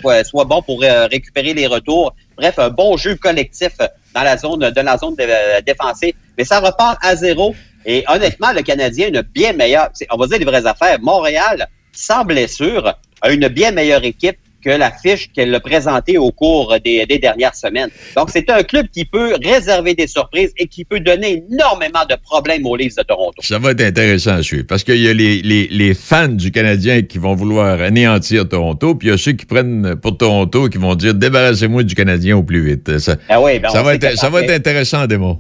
[0.06, 2.16] euh, soient, bons pour euh, récupérer les retours.
[2.38, 3.74] Bref, un bon jeu collectif
[4.16, 6.12] dans la zone, de la zone euh.
[6.38, 7.54] Mais ça repart à zéro.
[7.86, 10.98] Et honnêtement, le Canadien une bien meilleure, on va dire les vraies affaires.
[11.02, 16.32] Montréal, sans blessure, a une bien meilleure équipe que la fiche qu'elle a présentée au
[16.32, 17.90] cours des, des dernières semaines.
[18.16, 22.16] Donc, c'est un club qui peut réserver des surprises et qui peut donner énormément de
[22.24, 23.42] problèmes aux Leafs de Toronto.
[23.42, 26.52] Ça va être intéressant à suivre parce qu'il y a les, les, les fans du
[26.52, 30.70] Canadien qui vont vouloir anéantir Toronto, puis il y a ceux qui prennent pour Toronto
[30.70, 32.98] qui vont dire débarrassez-moi du Canadien au plus vite.
[33.00, 35.40] Ça, Ah oui, ben, ça va, être, ça va être intéressant, Démo.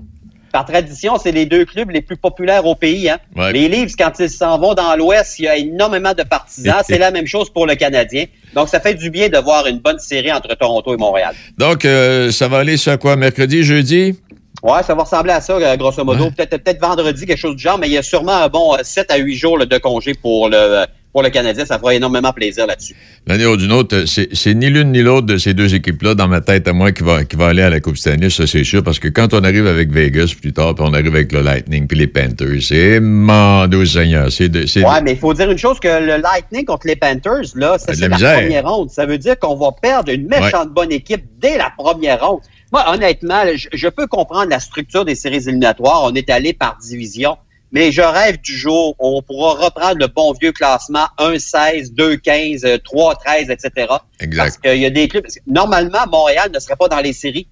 [0.53, 3.09] Par tradition, c'est les deux clubs les plus populaires au pays.
[3.09, 3.17] Hein?
[3.35, 3.51] Ouais.
[3.51, 6.83] Les Leafs, quand ils s'en vont dans l'Ouest, il y a énormément de partisans.
[6.87, 8.25] c'est la même chose pour le Canadien.
[8.53, 11.33] Donc, ça fait du bien de voir une bonne série entre Toronto et Montréal.
[11.57, 13.15] Donc, euh, ça va aller sur quoi?
[13.15, 14.15] Mercredi, jeudi?
[14.61, 16.29] Ouais, ça va ressembler à ça, euh, grosso modo.
[16.29, 18.83] Peut-être peut-être vendredi, quelque chose du genre, mais il y a sûrement un bon euh,
[18.83, 21.65] 7 à 8 jours là, de congé pour le pour le Canadien.
[21.65, 22.95] Ça fera énormément plaisir là-dessus.
[23.27, 26.41] L'année ou d'une autre, c'est ni l'une ni l'autre de ces deux équipes-là dans ma
[26.41, 28.83] tête à moi qui va, qui va aller à la Coupe Stanley, ça c'est sûr,
[28.83, 31.87] parce que quand on arrive avec Vegas plus tard, puis on arrive avec le Lightning
[31.87, 34.27] puis les Panthers, c'est mando Seigneur.
[34.39, 37.99] Ouais, mais il faut dire une chose que le Lightning contre les Panthers, là, c'est
[37.99, 38.89] la la, première ronde.
[38.89, 42.41] Ça veut dire qu'on va perdre une méchante bonne équipe dès la première ronde.
[42.71, 46.03] Moi, honnêtement, je, je peux comprendre la structure des séries éliminatoires.
[46.05, 47.37] On est allé par division.
[47.73, 52.65] Mais je rêve du jour où on pourra reprendre le bon vieux classement 1-16, 2-15,
[52.65, 53.87] euh, 3-13, etc.
[54.19, 54.43] Exact.
[54.43, 55.25] Parce qu'il y a des clubs.
[55.47, 57.47] Normalement, Montréal ne serait pas dans les séries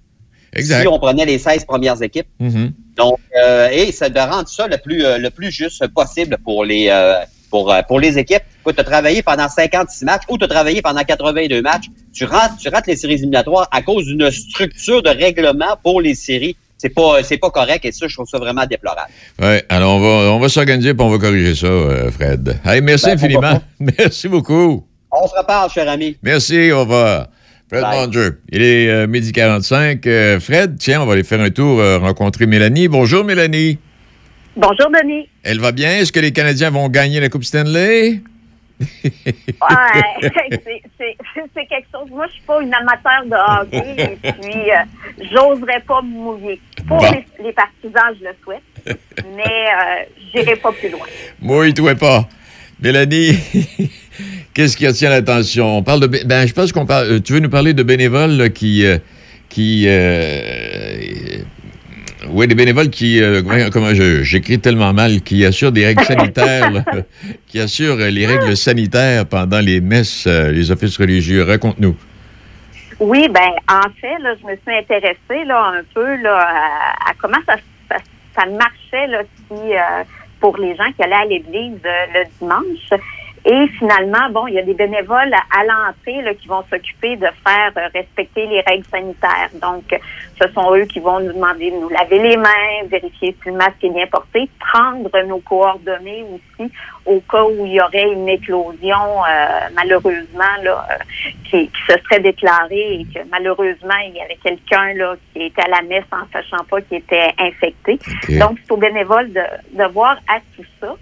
[0.54, 0.82] Exact.
[0.82, 2.28] si on prenait les 16 premières équipes.
[2.38, 2.72] Mhm.
[2.96, 6.64] Donc, euh, et ça de rendre ça le plus euh, le plus juste possible pour
[6.64, 7.14] les euh,
[7.50, 8.42] pour euh, pour les équipes.
[8.64, 11.86] Tu as travaillé pendant 56 matchs ou tu as travaillé pendant 82 matchs.
[12.12, 16.14] Tu rates tu rates les séries éliminatoires à cause d'une structure de règlement pour les
[16.14, 16.56] séries.
[16.82, 19.08] C'est pas c'est pas correct et ça je trouve ça vraiment déplorable.
[19.40, 22.58] Ouais, alors on va, on va s'organiser puis on va corriger ça, euh, Fred.
[22.64, 23.62] Hey, merci Ben, infiniment.
[23.78, 24.84] Merci beaucoup.
[25.12, 26.16] On se reparle, cher ami.
[26.24, 27.28] Merci, au revoir.
[27.68, 27.82] Fred.
[27.82, 28.30] Manger.
[28.50, 30.04] Il est euh, midi 45.
[30.08, 32.88] Euh, Fred, tiens, on va aller faire un tour euh, rencontrer Mélanie.
[32.88, 33.78] Bonjour, Mélanie.
[34.56, 35.28] Bonjour, Denis.
[35.44, 35.98] Elle va bien?
[35.98, 38.20] Est-ce que les Canadiens vont gagner la Coupe Stanley?
[39.04, 40.20] Ouais,
[40.98, 42.08] c'est- quelque chose.
[42.10, 46.60] Moi, je suis pas une amateur de hockey et puis euh, j'oserais pas me mouiller.
[46.98, 47.10] Pour Bon.
[47.12, 48.62] les, les partisans, je le souhaite,
[49.36, 51.06] mais euh, j'irai pas plus loin.
[51.40, 52.28] Mouille-toi pas.
[52.82, 53.38] Mélanie,
[54.54, 55.78] qu'est-ce qui retient l'attention?
[55.78, 56.06] On parle de.
[56.26, 57.06] Ben, je pense qu'on parle.
[57.12, 58.84] euh, Tu veux nous parler de bénévoles là, qui.
[58.84, 58.98] euh,
[59.48, 61.38] qui euh,
[62.28, 63.20] oui, des bénévoles qui.
[63.22, 66.84] euh, comment je- j'écris tellement mal, qui assurent des règles sanitaires, là,
[67.48, 71.42] qui assurent les règles sanitaires pendant les messes, les offices religieux.
[71.42, 71.96] Raconte-nous.
[73.02, 77.14] Oui, ben en fait, là, je me suis intéressée là, un peu là, à, à
[77.20, 77.56] comment ça,
[77.88, 77.96] ça,
[78.36, 80.04] ça marchait là, si, euh,
[80.40, 83.00] pour les gens qui allaient à l'église euh, le dimanche.
[83.44, 87.26] Et finalement, bon, il y a des bénévoles à, l'entrée là, qui vont s'occuper de
[87.44, 89.50] faire euh, respecter les règles sanitaires.
[89.60, 89.84] Donc,
[90.40, 93.56] ce sont eux qui vont nous demander de nous laver les mains, vérifier si le
[93.56, 96.70] masque est bien porté, prendre nos coordonnées aussi
[97.04, 100.96] au cas où il y aurait une éclosion, euh, malheureusement, là, euh,
[101.50, 105.62] qui, qui se serait déclarée et que malheureusement, il y avait quelqu'un là qui était
[105.62, 107.98] à la messe en sachant pas qu'il était infecté.
[108.38, 110.94] Donc, c'est aux bénévoles de, de voir à tout ça.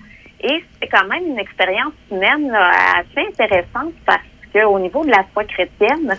[0.43, 4.23] Et c'est quand même une expérience humaine là, assez intéressante parce
[4.53, 6.17] qu'au niveau de la foi chrétienne,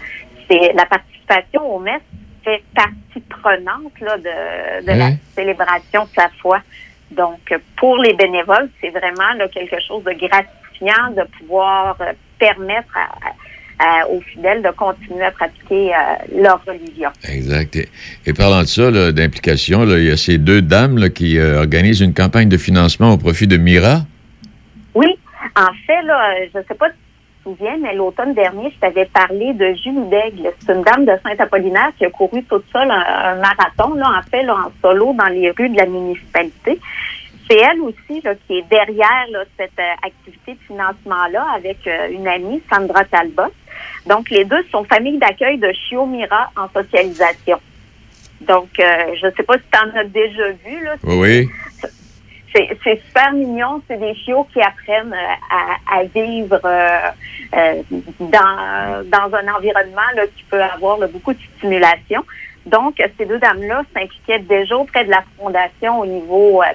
[0.49, 2.01] c'est la participation aux messes
[2.43, 6.59] fait partie prenante là, de, de la célébration de sa foi.
[7.11, 12.95] Donc, pour les bénévoles, c'est vraiment là, quelque chose de gratifiant de pouvoir euh, permettre
[12.97, 13.34] à- à-
[14.12, 17.10] aux fidèles de continuer à pratiquer euh, leur religion.
[17.28, 17.76] Exact.
[17.76, 17.90] Et,
[18.26, 22.02] et parlant de ça, d'implication, il y a ces deux dames là, qui euh, organisent
[22.02, 24.02] une campagne de financement au profit de Mira?
[24.94, 25.18] Oui,
[25.56, 28.72] en fait, là, euh, je ne sais pas si tu te souviens, mais l'automne dernier,
[28.74, 30.52] je t'avais parlé de Julie Daigle.
[30.60, 34.30] C'est une dame de Saint-Apollinaire qui a couru toute seule un, un marathon, là, en
[34.30, 36.80] fait, là, en solo dans les rues de la municipalité.
[37.50, 42.10] C'est elle aussi là, qui est derrière là, cette euh, activité de financement-là avec euh,
[42.12, 43.52] une amie, Sandra Talbot.
[44.06, 47.60] Donc, les deux sont famille d'accueil de Chio Mira en socialisation.
[48.41, 50.84] Donc, euh, je ne sais pas si tu en as déjà vu.
[50.84, 51.47] Là, Oui,
[52.54, 53.82] c'est super mignon.
[53.88, 56.99] C'est des chiots qui apprennent euh, à, à vivre euh,
[57.56, 57.84] euh,
[58.20, 62.26] dans, dans un environnement là, qui peut avoir là, beaucoup de stimulation.
[62.66, 66.66] Donc, ces deux dames-là s'impliquaient déjà auprès de la fondation au niveau euh,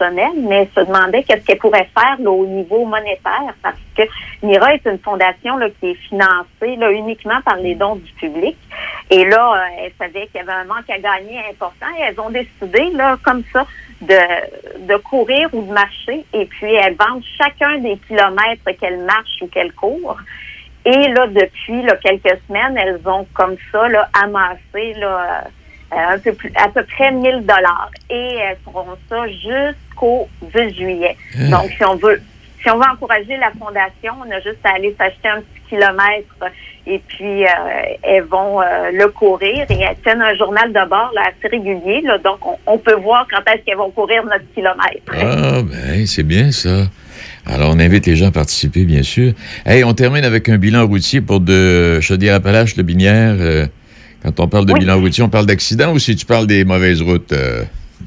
[0.00, 4.02] mais se demandaient qu'est-ce qu'elles pourraient faire au niveau monétaire, parce que
[4.42, 8.56] Mira est une fondation qui est financée uniquement par les dons du public.
[9.10, 12.20] Et là, euh, elles savaient qu'il y avait un manque à gagner important et elles
[12.20, 12.92] ont décidé,
[13.22, 13.66] comme ça,
[14.00, 16.24] de, courir ou de marcher.
[16.32, 20.18] Et puis, elles vendent chacun des kilomètres qu'elles marchent ou qu'elles courent.
[20.86, 23.86] Et là, depuis quelques semaines, elles ont comme ça
[24.22, 24.94] amassé
[25.96, 27.90] un peu plus, à peu près 1000 dollars.
[28.10, 31.16] Et elles feront ça jusqu'au 10 juillet.
[31.38, 31.50] Hein?
[31.50, 32.20] Donc, si on veut,
[32.62, 36.52] si on veut encourager la fondation, on a juste à aller s'acheter un petit kilomètre
[36.86, 37.48] et puis euh,
[38.02, 42.02] elles vont euh, le courir et elles tiennent un journal de bord là, assez régulier.
[42.02, 45.12] Là, donc, on, on peut voir quand est-ce qu'elles vont courir notre kilomètre.
[45.12, 46.84] Ah, ben, c'est bien ça.
[47.46, 49.32] Alors, on invite les gens à participer, bien sûr.
[49.66, 53.36] Hey, on termine avec un bilan routier pour de Chaudière-Appalaches, le Binière.
[53.38, 53.66] Euh,
[54.24, 54.80] quand on parle de Oui.
[54.80, 57.32] bilan routier, on parle d'accident ou si tu parles des mauvaises routes?
[57.32, 57.64] euh,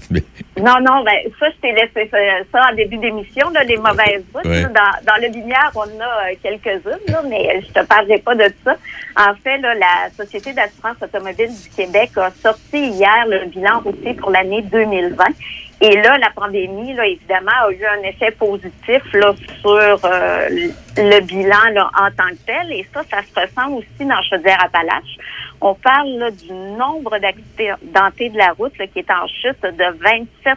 [0.58, 2.18] Non, non, ben ça, je t'ai laissé ça,
[2.52, 4.46] ça en début d'émission, là, les mauvaises routes.
[4.46, 4.64] Ouais.
[4.64, 4.70] là.
[4.70, 8.34] Dans, dans le binière, on en a euh, quelques-unes, là, mais je te parlerai pas
[8.36, 8.76] de ça.
[9.16, 14.14] En fait, là, la Société d'assurance automobile du Québec a sorti hier le bilan routier
[14.16, 15.24] pour l'année 2020.
[15.80, 20.72] Et là, la pandémie, là, évidemment, a eu un effet positif là, sur euh, le
[21.00, 22.72] le bilan là, en tant que tel.
[22.72, 25.18] Et ça, ça se ressent aussi dans Chaudière-Appalaches.
[25.60, 30.56] On parle du nombre d'accidentés de la route qui est en chute de 27%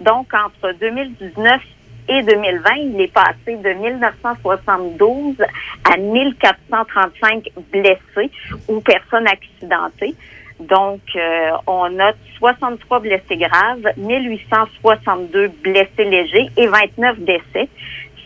[0.00, 1.60] Donc, entre 2019
[2.08, 5.36] et 2020, il est passé de 1972
[5.84, 8.30] à 1435 blessés
[8.68, 10.14] ou personnes accidentées.
[10.60, 17.68] Donc, euh, on note 63 blessés graves, 1862 blessés légers et 29 décès.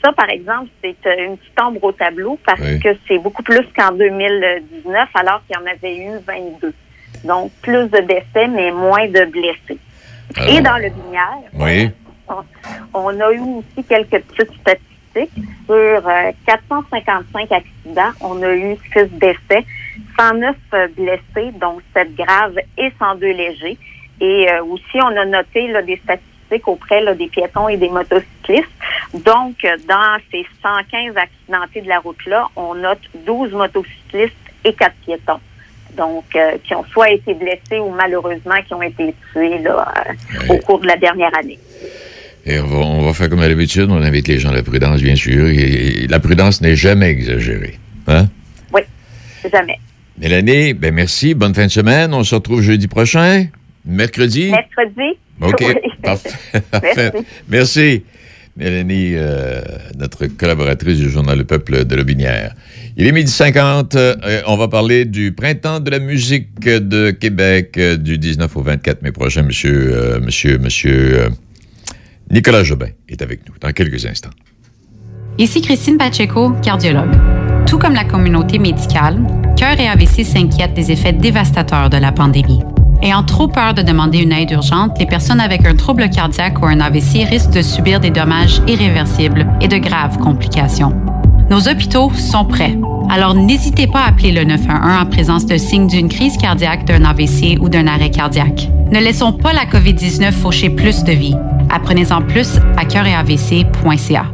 [0.04, 2.78] Ça, par exemple, c'est euh, une petite ombre au tableau parce Oui.
[2.78, 6.74] que c'est beaucoup plus qu'en 2019, alors qu'il y en avait eu 22.
[7.24, 9.78] Donc, plus de décès, mais moins de blessés.
[10.48, 11.90] Et dans le binière, Oui.
[12.28, 12.42] on,
[12.92, 15.30] on a eu aussi quelques petites statistiques.
[15.66, 19.64] Sur euh, 455 accidents, on a eu 6 décès,
[20.18, 23.78] 109 euh, blessés, dont 7 graves et 102 légers.
[24.20, 26.33] Et euh, aussi, on a noté là, des statistiques
[26.66, 28.68] auprès là, des piétons et des motocyclistes.
[29.12, 29.56] Donc,
[29.88, 34.34] dans ces 115 accidentés de la route-là, on note 12 motocyclistes
[34.64, 35.40] et 4 piétons.
[35.96, 40.54] Donc, euh, qui ont soit été blessés ou malheureusement qui ont été tués là, euh,
[40.54, 41.58] au cours de la dernière année.
[42.46, 44.62] Et on va, on va faire comme à l'habitude, on invite les gens à la
[44.62, 45.46] prudence, bien sûr.
[45.46, 47.78] Et, et la prudence n'est jamais exagérée.
[48.08, 48.26] Hein?
[48.72, 48.82] Oui,
[49.50, 49.78] jamais.
[50.18, 51.34] Mélanie, ben merci.
[51.34, 52.12] Bonne fin de semaine.
[52.12, 53.46] On se retrouve jeudi prochain.
[53.84, 54.50] Mercredi?
[54.50, 55.18] Mercredi.
[55.40, 55.56] OK.
[55.60, 55.90] Oui.
[56.02, 56.30] Parfait.
[56.70, 57.12] Parfait.
[57.12, 57.26] Merci.
[57.48, 58.02] Merci.
[58.56, 59.62] Mélanie, euh,
[59.98, 62.54] notre collaboratrice du journal Le Peuple de Lobinière.
[62.96, 63.96] Il est midi 50.
[63.96, 64.14] euh,
[64.46, 69.02] on va parler du printemps de la musique de Québec euh, du 19 au 24
[69.02, 69.42] mai prochain.
[69.42, 71.28] Monsieur, euh, monsieur, monsieur euh,
[72.30, 74.30] Nicolas Jobin est avec nous dans quelques instants.
[75.36, 77.10] Ici Christine Pacheco, cardiologue.
[77.66, 79.18] Tout comme la communauté médicale,
[79.56, 82.60] Cœur et AVC s'inquiètent des effets dévastateurs de la pandémie.
[83.04, 86.64] Ayant trop peur de demander une aide urgente, les personnes avec un trouble cardiaque ou
[86.64, 90.94] un AVC risquent de subir des dommages irréversibles et de graves complications.
[91.50, 92.78] Nos hôpitaux sont prêts.
[93.10, 97.04] Alors n'hésitez pas à appeler le 911 en présence de signes d'une crise cardiaque, d'un
[97.04, 98.70] AVC ou d'un arrêt cardiaque.
[98.90, 101.36] Ne laissons pas la COVID-19 faucher plus de vies.
[101.68, 104.33] Apprenez-en plus à cœuretavc.ca.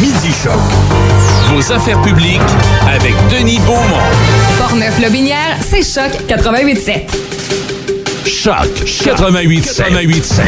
[0.00, 0.52] Midi Choc.
[1.52, 2.38] Vos affaires publiques
[2.86, 4.06] avec Denis Beaumont.
[4.58, 8.28] Portneuf-Lobinière, c'est Choc 88.7.
[8.28, 8.68] Choc
[9.04, 10.42] 88 88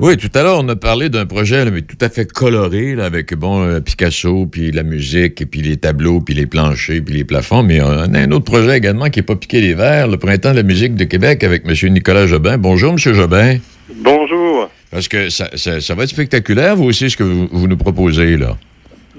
[0.00, 2.94] Oui, tout à l'heure, on a parlé d'un projet là, mais tout à fait coloré,
[2.94, 7.02] là, avec bon euh, Picasso, puis la musique, et puis les tableaux, puis les planchers,
[7.04, 7.62] puis les plafonds.
[7.62, 10.52] Mais on a un autre projet également qui n'est pas piqué les verres, le Printemps
[10.52, 11.92] de la musique de Québec avec M.
[11.92, 12.56] Nicolas Jobin.
[12.56, 12.98] Bonjour, M.
[12.98, 13.58] Jobin.
[13.96, 14.70] Bonjour.
[14.90, 17.76] Parce que ça, ça- ça va être spectaculaire, vous aussi, ce que vous, vous nous
[17.76, 18.56] proposez, là.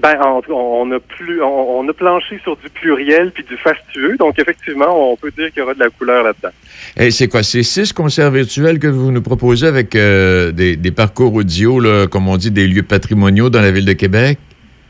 [0.02, 4.16] Ben, cas, on a plus, on, on a planché sur du pluriel puis du fastueux,
[4.18, 6.48] donc effectivement, on peut dire qu'il y aura de la couleur là-dedans.
[6.96, 7.44] Et c'est quoi?
[7.44, 12.08] C'est six concerts virtuels que vous nous proposez avec euh, des, des parcours audio, là,
[12.08, 14.38] comme on dit, des lieux patrimoniaux dans la ville de Québec?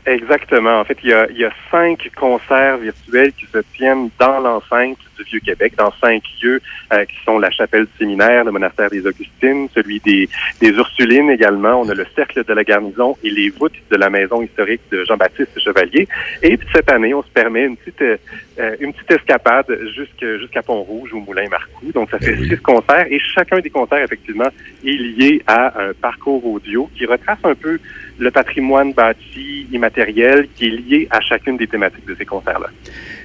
[0.05, 0.81] Exactement.
[0.81, 4.39] En fait, il y a, il y a cinq concerts virtuels qui se tiennent dans
[4.39, 6.59] l'enceinte du Vieux-Québec, dans cinq lieux
[6.91, 10.27] euh, qui sont la chapelle du séminaire, le monastère des Augustines, celui des,
[10.59, 11.81] des Ursulines également.
[11.81, 15.05] On a le cercle de la garnison et les voûtes de la maison historique de
[15.05, 16.07] Jean-Baptiste Chevalier.
[16.41, 20.63] Et puis cette année, on se permet une petite, euh, une petite escapade jusqu'à jusqu'à
[20.63, 21.91] Pont-Rouge au Moulin Marcoux.
[21.93, 24.49] Donc ça fait six concerts et chacun des concerts, effectivement,
[24.85, 27.79] est lié à un parcours audio qui retrace un peu
[28.19, 32.67] le patrimoine bâti immatériel qui est lié à chacune des thématiques de ces concerts-là.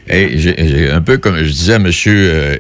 [0.09, 1.91] Et j'ai- un peu comme je disais à M.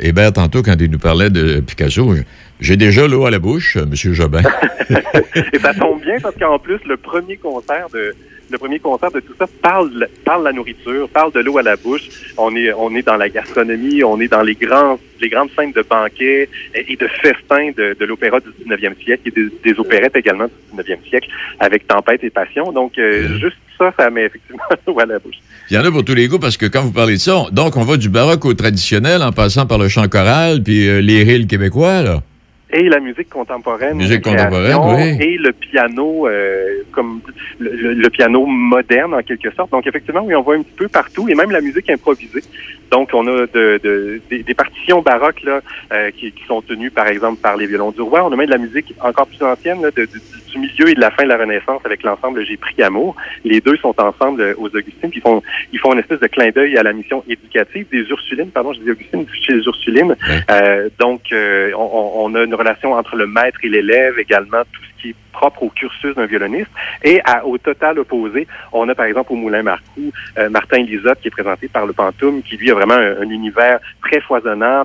[0.00, 2.14] Hébert tantôt quand il nous parlait de Picasso,
[2.60, 3.94] j'ai déjà l'eau à la bouche, M.
[3.94, 4.42] Jobin.
[5.52, 8.14] Et ça tombe bien parce qu'en plus, le premier concert de
[8.50, 11.76] le premier concert de tout ça parle parle la nourriture, parle de l'eau à la
[11.76, 12.02] bouche.
[12.36, 15.72] On est on est dans la gastronomie, on est dans les grands les grandes scènes
[15.72, 19.78] de banquets et, et de festins de, de l'opéra du 19e siècle et des, des
[19.80, 21.28] opérettes également du 19e siècle
[21.58, 22.72] avec Tempête et Passion.
[22.72, 25.36] Donc euh, juste ça, ça met effectivement l'eau à la bouche.
[25.70, 27.36] Il y en a pour tous les goûts parce que quand vous parlez de ça,
[27.36, 30.88] on- donc on va du baroque au traditionnel en passant par le chant choral puis
[30.88, 32.22] euh, les rilles québécois, là.
[32.70, 34.76] Et la musique contemporaine, Musique contemporaine,
[35.18, 35.26] oui.
[35.26, 37.20] et le piano euh, comme
[37.58, 39.70] le, le- le piano moderne en quelque sorte.
[39.70, 42.42] Donc effectivement, oui, on voit un petit peu partout et même la musique improvisée.
[42.90, 45.60] Donc on a de, de- des, des partitions baroques là
[45.92, 48.24] euh, qui, qui sont tenues par exemple par les violons du roi.
[48.24, 50.20] On a même de la musique encore plus ancienne là, de- de-
[50.52, 53.14] du milieu et de la fin de la Renaissance avec l'ensemble J'ai pris amour.
[53.44, 56.50] Les deux sont ensemble euh, aux Augustines qui font ils font une espèce de clin
[56.50, 58.50] d'œil à la mission éducative des Ursulines.
[58.50, 60.16] Pardon, je dis Augustine chez les Ursulines.
[60.50, 64.80] Euh, donc euh, on, on- a une relation entre le maître et l'élève également tout
[65.00, 66.70] qui est propre au cursus d'un violoniste.
[67.04, 71.20] Et à- au total opposé, on a par exemple au Moulin Marcoux euh, Martin Lisotte
[71.20, 74.84] qui est présenté par le Pantoum, qui lui a vraiment un, un univers très foisonnant,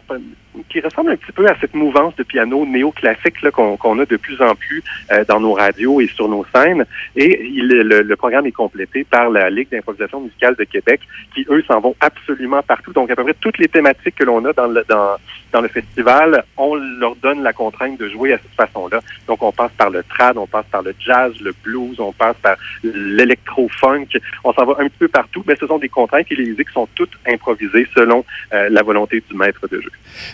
[0.69, 4.39] qui ressemble un petit peu à cette mouvance de piano néoclassique qu'on a de plus
[4.39, 6.85] en plus euh, dans nos radios et sur nos scènes.
[7.15, 11.01] Et il, le, le programme est complété par la Ligue d'improvisation musicale de Québec,
[11.33, 12.93] qui eux s'en vont absolument partout.
[12.93, 15.15] Donc à peu près toutes les thématiques que l'on a dans le dans,
[15.53, 19.01] dans le festival, on leur donne la contrainte de jouer à cette façon-là.
[19.27, 22.35] Donc on passe par le trad, on passe par le jazz, le blues, on passe
[22.41, 24.07] par l'électro-funk,
[24.43, 26.69] on s'en va un petit peu partout, mais ce sont des contraintes et les musiques
[26.69, 29.91] sont toutes improvisées selon euh, la volonté du maître de jeu.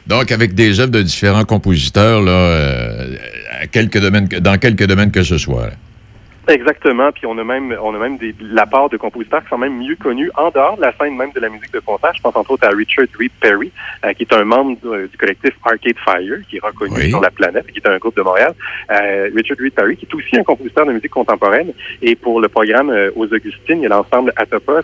[0.07, 3.15] Donc, avec des œuvres de différents compositeurs, euh,
[4.39, 5.71] dans quelques domaines que ce soit.
[6.49, 9.59] Exactement, puis on a même on a même des la part de compositeurs qui sont
[9.59, 12.11] même mieux connus en dehors de la scène même de la musique de concert.
[12.15, 13.71] Je pense entre autres à Richard Reed Perry,
[14.03, 17.29] euh, qui est un membre euh, du collectif Arcade Fire, qui est reconnu sur la
[17.29, 18.55] planète, qui est un groupe de Montréal.
[18.89, 21.71] Euh, Richard Reed Perry, qui est aussi un compositeur de musique contemporaine.
[22.01, 24.81] Et pour le programme aux Augustines, il y a l'ensemble Atopos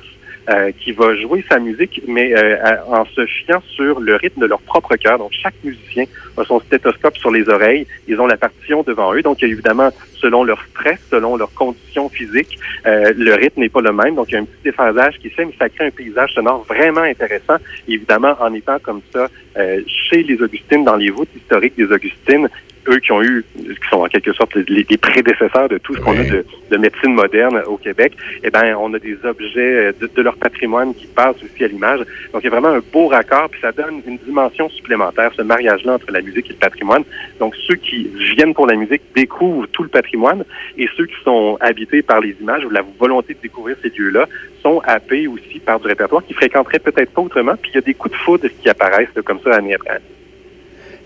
[0.50, 4.46] euh, qui va jouer sa musique, mais euh, en se fiant sur le rythme de
[4.46, 5.18] leur propre cœur.
[5.18, 6.06] Donc, chaque musicien
[6.38, 7.88] a son stéthoscope sur les oreilles.
[8.08, 9.22] Ils ont la partition devant eux.
[9.22, 13.92] Donc, évidemment, selon leur stress, selon leurs conditions physiques, euh, le rythme n'est pas le
[13.92, 14.16] même.
[14.16, 16.34] Donc, il y a un petit déphasage qui se fait, mais ça crée un paysage
[16.34, 17.58] sonore vraiment intéressant.
[17.88, 19.28] Évidemment, en étant comme ça
[19.58, 22.50] euh, chez les Augustines, dans les voûtes historiques des Augustines,
[22.88, 26.02] eux qui ont eu, qui sont en quelque sorte les, les prédécesseurs de tout ce
[26.02, 28.14] qu'on a de, de médecine moderne au Québec,
[28.44, 31.68] eh ben, on a des objets euh, de, de leur patrimoine qui passent aussi à
[31.68, 32.00] l'image.
[32.34, 35.42] Donc, il y a vraiment un beau raccord, puis ça donne une dimension supplémentaire, ce
[35.42, 37.04] mariage-là entre la musique et le patrimoine.
[37.40, 40.44] Donc, ceux qui viennent pour la musique découvrent tout le patrimoine,
[40.78, 44.28] et ceux qui sont habités par les images ou la volonté de découvrir ces lieux-là
[44.62, 47.56] sont happés aussi par du répertoire qu'ils fréquenteraient peut-être pas autrement.
[47.62, 49.90] Puis, il y a des coups de foudre qui apparaissent là, comme ça année après
[49.90, 50.06] année.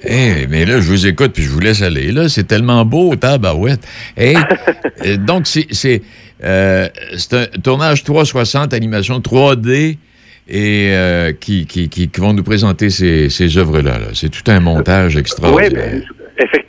[0.05, 2.11] Eh, mais là, je vous écoute puis je vous laisse aller.
[2.11, 3.81] Là, c'est tellement beau, tabarouette.
[4.17, 4.35] Eh,
[5.05, 6.01] euh, donc, c'est
[6.43, 6.87] euh,
[7.31, 9.97] un tournage 360, animation 3D,
[10.51, 13.99] et euh, qui, qui, qui, qui vont nous présenter ces, ces œuvres-là.
[13.99, 14.05] là.
[14.13, 15.71] C'est tout un montage Oui, extraordinaire.
[15.71, 16.03] ben,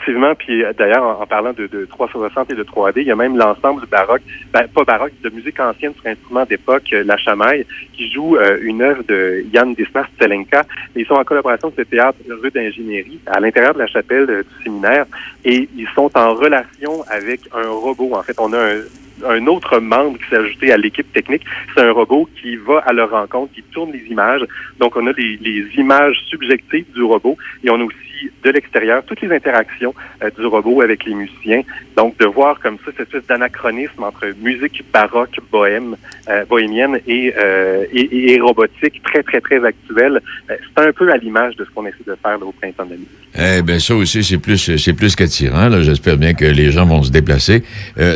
[0.00, 0.34] effectivement.
[0.34, 3.36] Puis euh, d'ailleurs, en, parlant de, de 360 et de 3D, il y a même
[3.36, 4.22] l'ensemble baroque,
[4.52, 8.58] ben, pas baroque, de musique ancienne sur instrument d'époque, euh, la chamaille, qui joue euh,
[8.62, 10.64] une œuvre de Yann Dismas Stelenka.
[10.96, 14.62] Ils sont en collaboration avec le théâtre rue d'ingénierie à l'intérieur de la chapelle du
[14.62, 15.06] séminaire
[15.44, 18.14] et ils sont en relation avec un robot.
[18.14, 18.80] En fait, on a un
[19.26, 21.42] un autre membre qui s'est ajouté à l'équipe technique.
[21.74, 24.42] C'est un robot qui va à leur rencontre, qui tourne les images.
[24.78, 28.09] Donc, on a les, les images subjectives du robot et on a aussi
[28.44, 31.62] de l'extérieur toutes les interactions euh, du robot avec les musiciens.
[31.96, 35.96] Donc, de voir comme ça cette espèce d'anachronisme entre musique baroque, bohème,
[36.28, 41.16] euh, bohémienne et, euh, et, et- robotique très, très, très actuelle, c'est un peu à
[41.16, 43.58] l'image de ce qu'on essaie de faire au printemps de la.
[43.58, 45.70] Eh bien, ça aussi, c'est plus, c'est plus qu'attirant.
[45.82, 47.62] J'espère bien que les gens vont se déplacer.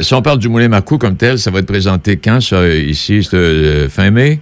[0.02, 3.28] Si on parle du Moulin Marcoux comme tel, ça va être présenté quand, ici?
[3.90, 4.40] Fin mai?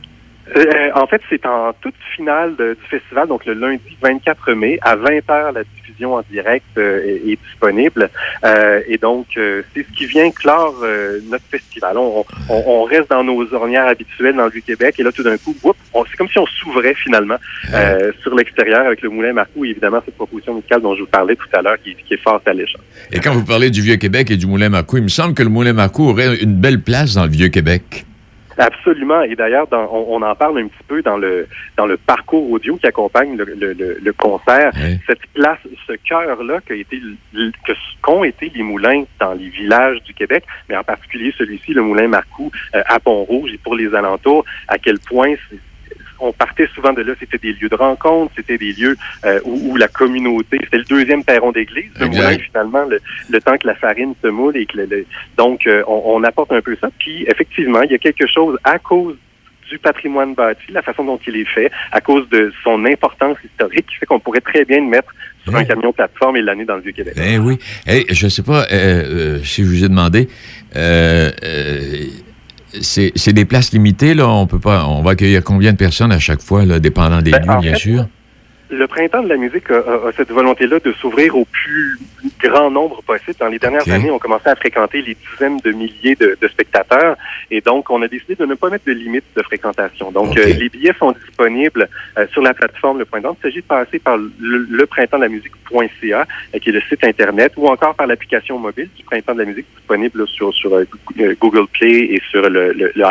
[0.56, 4.78] Euh, en fait, c'est en toute finale de- du festival, donc le lundi 24 mai,
[4.82, 8.10] à 20h la diffusion en direct euh, est, est disponible.
[8.44, 11.96] Euh, et donc, euh, c'est ce qui vient clore euh, notre festival.
[11.98, 15.36] On, on- on reste dans nos ornières habituelles dans le Vieux-Québec et là, tout d'un
[15.38, 17.36] coup, c'est comme si on s'ouvrait finalement
[17.74, 21.06] euh, sur l'extérieur avec le Moulin Marcou et évidemment cette proposition musicale dont je vous
[21.06, 22.82] parlais tout à l'heure qui, qui est fort alléchante.
[23.12, 25.48] Et quand vous parlez du Vieux-Québec et du Moulin Marcou, il me semble que le
[25.48, 28.04] Moulin Marcou aurait une belle place dans le Vieux-Québec.
[28.58, 29.22] Absolument.
[29.22, 31.46] Et d'ailleurs, on, on en parle un petit peu dans le
[31.76, 34.70] dans le parcours audio qui accompagne le, le- le- le concert.
[35.06, 36.96] Cette place, ce cœur-là qu'a été
[37.34, 37.72] l- que
[38.02, 42.08] qu'ont été les moulins dans les villages du Québec, mais en particulier celui-ci, le moulin
[42.08, 45.56] Marcoux euh, à Pont-Rouge et pour les alentours, à quel point c'est-
[46.22, 49.72] on partait souvent de là, c'était des lieux de rencontre, c'était des lieux euh, où,
[49.72, 53.66] où la communauté, c'était le deuxième perron d'église, le moulin finalement, le, le temps que
[53.66, 55.06] la farine se moule et que le, le-
[55.36, 56.88] donc euh, on, on apporte un peu ça.
[56.98, 59.16] Puis effectivement, il y a quelque chose à cause
[59.70, 63.86] du patrimoine bâti, la façon dont il est fait, à cause de son importance historique,
[63.86, 65.14] qui fait qu'on pourrait très bien le mettre
[65.44, 67.14] sur un camion plateforme et l'année dans le Vieux-Québec.
[67.16, 67.58] Eh oui.
[67.86, 70.28] Hey, je ne sais pas euh, euh, si je vous ai demandé.
[72.80, 74.28] C'est c'est des places limitées, là.
[74.28, 74.86] On peut pas.
[74.86, 77.72] On va accueillir combien de personnes à chaque fois, là, dépendant des Ben, lieux, bien
[77.74, 78.06] fait, sûr?
[78.72, 81.98] Le printemps de la musique a, a- a cette volonté-là de s'ouvrir au plus
[82.40, 83.34] grand nombre possible.
[83.38, 87.16] Dans les dernières années, on commençait à fréquenter les dizaines de milliers de, de spectateurs
[87.50, 90.10] et donc on a décidé de ne pas mettre de limite de fréquentation.
[90.10, 93.36] Donc euh, les billets sont disponibles euh, sur la plateforme Le d'Ordre.
[93.40, 94.32] Il s'agit de passer par le,
[94.70, 98.58] le printemps de la musique.ca euh, qui est le site internet ou encore par l'application
[98.58, 100.84] mobile du printemps de la musique disponible là, sur, sur euh,
[101.40, 103.04] Google Play et sur le, le- le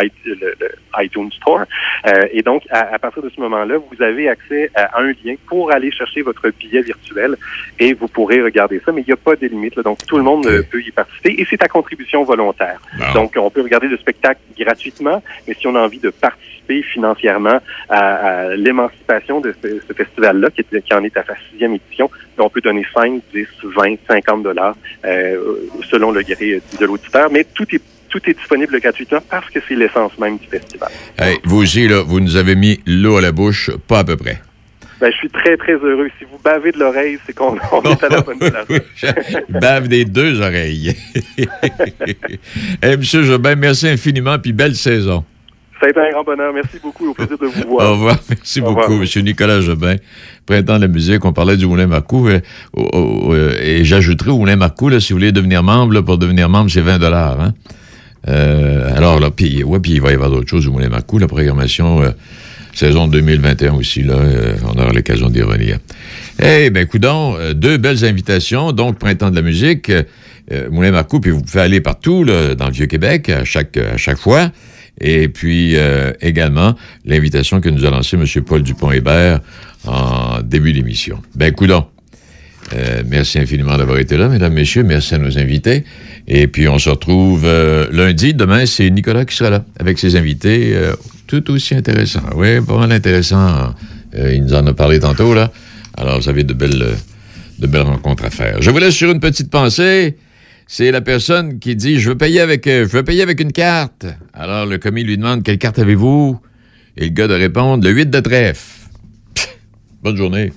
[1.00, 1.64] iTunes Store.
[2.08, 5.36] Euh, et donc, à, à partir de ce moment-là, vous avez accès à un lien
[5.52, 7.36] pour aller chercher votre billet virtuel
[7.78, 9.76] et vous pourrez regarder ça, mais il n'y a pas de limite.
[9.76, 9.84] là.
[9.84, 12.80] donc, tout le monde euh, peut y participer et c'est à contribution volontaire.
[13.14, 17.60] Donc, on peut regarder le spectacle gratuitement, mais si on a envie de participer financièrement
[17.90, 22.50] à, à l'émancipation de ce, ce festival-là, qui, en est à sa sixième édition, on
[22.50, 27.68] peut donner 5, 10, 20, 50 dollars euh, selon le gré de l'auditeur, mais tout
[27.76, 30.90] est tout est disponible gratuitement parce que c'est l'essence même du festival.
[31.18, 34.18] Hey, vous aussi, là, vous nous avez mis l'eau à la bouche, pas à peu
[34.18, 34.42] près.
[35.02, 36.10] Ben, je suis très, très heureux.
[36.20, 38.68] Si vous bavez de l'oreille, c'est qu'on on est à la bonne place.
[39.50, 40.96] Bave des deux oreilles.
[42.84, 45.26] hey, Monsieur Jobin, merci infiniment, puis belle saison.
[45.80, 46.54] Ça a été un grand bonheur.
[46.54, 47.10] Merci beaucoup.
[47.10, 47.90] Au plaisir de vous voir.
[47.90, 48.20] Au revoir.
[48.30, 49.00] Merci Au beaucoup, revoir.
[49.00, 49.96] Monsieur Nicolas Jobin.
[50.46, 52.28] Printemps de la musique, on parlait du Moulin Marcou.
[52.28, 52.40] euh,
[52.78, 56.48] euh, et j'ajouterai au Moulin Marcou, là, si vous voulez devenir membre, là, pour devenir
[56.48, 57.54] membre, c'est 20 Hein?
[58.28, 61.18] Euh, alors, là, puis ouais, puis il va y avoir d'autres choses au Moulin Marcou.
[61.18, 62.04] La programmation
[62.74, 65.78] saison 2021 aussi, là, euh, on aura l'occasion d'y revenir.
[66.42, 68.72] Eh ben, coudon, euh, deux belles invitations.
[68.72, 72.68] Donc, Printemps de la musique, euh, Moulin Marcou, puis vous pouvez aller partout, là, dans
[72.68, 74.52] le Vieux-Québec, à chaque, à chaque fois.
[75.00, 75.76] Et puis,
[76.20, 78.26] également, l'invitation que nous a lancée M.
[78.44, 79.40] Paul Dupont-Hébert
[79.88, 81.22] en début d'émission.
[81.34, 81.86] Ben, coudon.
[83.08, 84.84] Merci infiniment d'avoir été là, mesdames, messieurs.
[84.84, 85.86] Merci à nos invités.
[86.28, 87.48] Et puis, on se retrouve
[87.92, 88.34] lundi.
[88.34, 90.76] Demain, c'est Nicolas qui sera là avec ses invités.
[91.32, 92.24] Tout aussi intéressant.
[92.36, 93.74] Oui, pas mal intéressant.
[94.16, 95.50] Euh, il nous en a parlé tantôt, là.
[95.96, 96.98] Alors, vous avez de belles,
[97.58, 98.62] de belles rencontres à faire.
[98.62, 100.18] Je vous laisse sur une petite pensée.
[100.68, 103.54] C'est la personne qui dit Je veux payer avec, euh, je veux payer avec une
[103.54, 104.06] carte.
[104.34, 106.38] Alors, le commis lui demande Quelle carte avez-vous?
[106.98, 108.90] Et le gars de répondre Le 8 de trèfle.
[110.04, 110.52] Bonne journée.